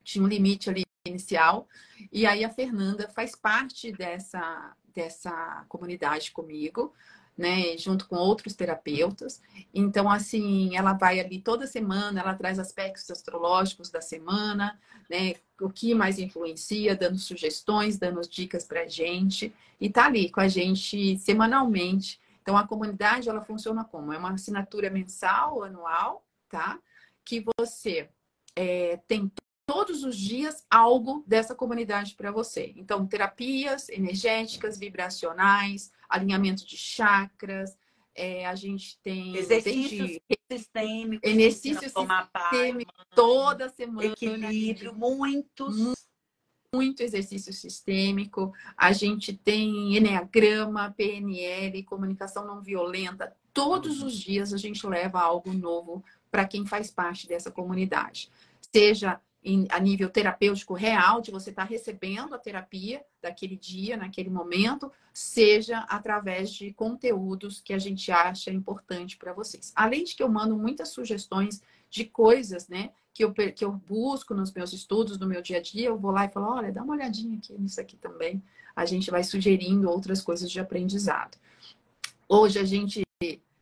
[0.04, 1.68] tinha um limite ali inicial.
[2.12, 6.94] E aí a Fernanda faz parte dessa, dessa comunidade comigo.
[7.38, 9.42] Né, junto com outros terapeutas.
[9.74, 14.80] Então, assim, ela vai ali toda semana, ela traz aspectos astrológicos da semana,
[15.10, 20.30] né, o que mais influencia, dando sugestões, dando dicas para a gente, e tá ali
[20.30, 22.20] com a gente semanalmente.
[22.42, 24.14] Então, a comunidade, ela funciona como?
[24.14, 26.80] É uma assinatura mensal, anual, tá?
[27.24, 28.10] Que você
[28.56, 29.32] é, tem
[29.72, 32.74] todos os dias algo dessa comunidade para você.
[32.76, 37.78] Então, terapias energéticas, vibracionais, alinhamento de chakras,
[38.14, 40.20] é, a gente tem exercícios
[40.52, 45.96] sistêmicos, exercício sistêmico toda semana, equilíbrio, muitos
[46.74, 53.36] muito exercício sistêmico, a gente tem Enneagrama, PNL, comunicação não violenta.
[53.54, 58.30] Todos os dias a gente leva algo novo para quem faz parte dessa comunidade.
[58.74, 59.20] Seja
[59.70, 64.92] a nível terapêutico real, de você estar tá recebendo a terapia daquele dia, naquele momento,
[65.12, 69.72] seja através de conteúdos que a gente acha importante para vocês.
[69.76, 74.34] Além de que eu mando muitas sugestões de coisas, né, que eu, que eu busco
[74.34, 76.84] nos meus estudos, no meu dia a dia, eu vou lá e falo, olha, dá
[76.84, 78.42] uma olhadinha aqui nisso aqui também.
[78.76, 81.38] A gente vai sugerindo outras coisas de aprendizado.
[82.30, 83.02] Hoje a gente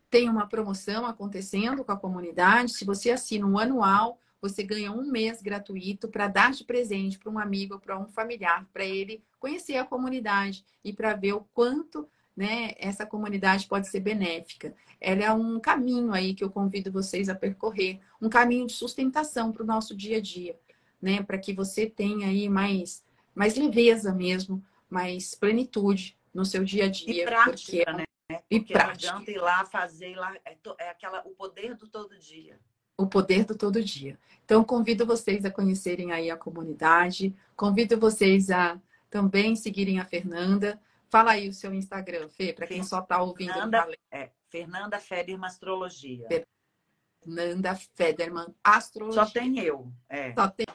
[0.10, 2.74] tem uma promoção acontecendo com a comunidade.
[2.74, 7.32] Se você assina um anual, você ganha um mês gratuito para dar de presente para
[7.32, 11.42] um amigo ou para um familiar, para ele conhecer a comunidade e para ver o
[11.54, 14.74] quanto né, essa comunidade pode ser benéfica.
[15.02, 19.52] Ela é um caminho aí que eu convido vocês a percorrer, um caminho de sustentação
[19.52, 20.58] para o nosso dia a dia,
[21.02, 23.04] né, para que você tenha aí mais,
[23.36, 27.24] mais leveza mesmo, mais plenitude no seu dia a dia.
[27.24, 28.06] E prática, porque, né?
[28.28, 28.84] Porque e prática.
[28.86, 32.58] não adianta ir lá fazer, lá, é, é aquela, o poder do todo dia
[33.00, 34.20] o poder do todo dia.
[34.44, 38.80] Então, convido vocês a conhecerem aí a comunidade, convido vocês a
[39.10, 40.80] também seguirem a Fernanda.
[41.10, 43.54] Fala aí o seu Instagram, Fê, para quem só está ouvindo.
[43.54, 46.28] Fernanda, é, Fernanda Federman Astrologia.
[47.24, 49.26] Fernanda Federman Astrologia.
[49.26, 49.92] Só tem eu.
[50.10, 50.34] É.
[50.34, 50.68] Só tem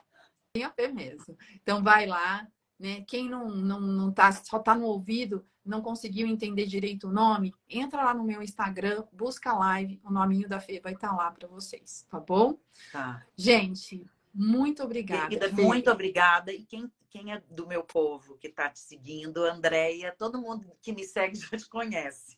[0.64, 1.37] a Fê mesmo.
[1.62, 2.49] Então, vai lá.
[2.79, 3.05] Né?
[3.07, 7.54] Quem não, não, não tá, só está no ouvido, não conseguiu entender direito o nome,
[7.68, 11.16] entra lá no meu Instagram, busca a live, o nominho da Fê vai estar tá
[11.16, 12.58] lá para vocês, tá bom?
[12.92, 13.24] Tá.
[13.36, 15.28] Gente, muito obrigada.
[15.28, 16.52] Querida, muito obrigada.
[16.52, 20.92] E quem, quem é do meu povo que está te seguindo, Andréia, todo mundo que
[20.92, 22.36] me segue já te conhece.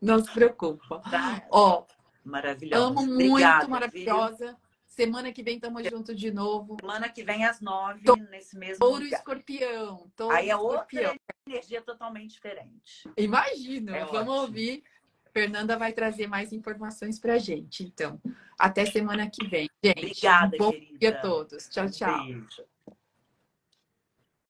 [0.00, 1.00] Não se preocupa.
[1.10, 1.46] Tá?
[1.50, 1.86] Ó,
[2.24, 2.84] maravilhosa.
[2.84, 4.46] Amo obrigada, muito, maravilhosa.
[4.46, 4.56] Viu?
[4.94, 6.76] Semana que vem estamos juntos de novo.
[6.78, 8.14] Semana que vem às nove, Tô...
[8.14, 9.18] nesse mesmo Touro lugar.
[9.20, 10.12] escorpião.
[10.14, 11.12] Touro Aí é escorpião.
[11.12, 11.18] outra
[11.48, 13.08] energia totalmente diferente.
[13.16, 14.32] Imagina, é vamos ótimo.
[14.32, 14.84] ouvir.
[15.32, 17.84] Fernanda vai trazer mais informações para gente.
[17.84, 18.20] Então,
[18.58, 19.66] até semana que vem.
[19.82, 20.98] Gente, Obrigada, um bom querida.
[20.98, 21.68] dia a todos.
[21.70, 22.24] Tchau, tchau.
[22.26, 22.62] Beijo.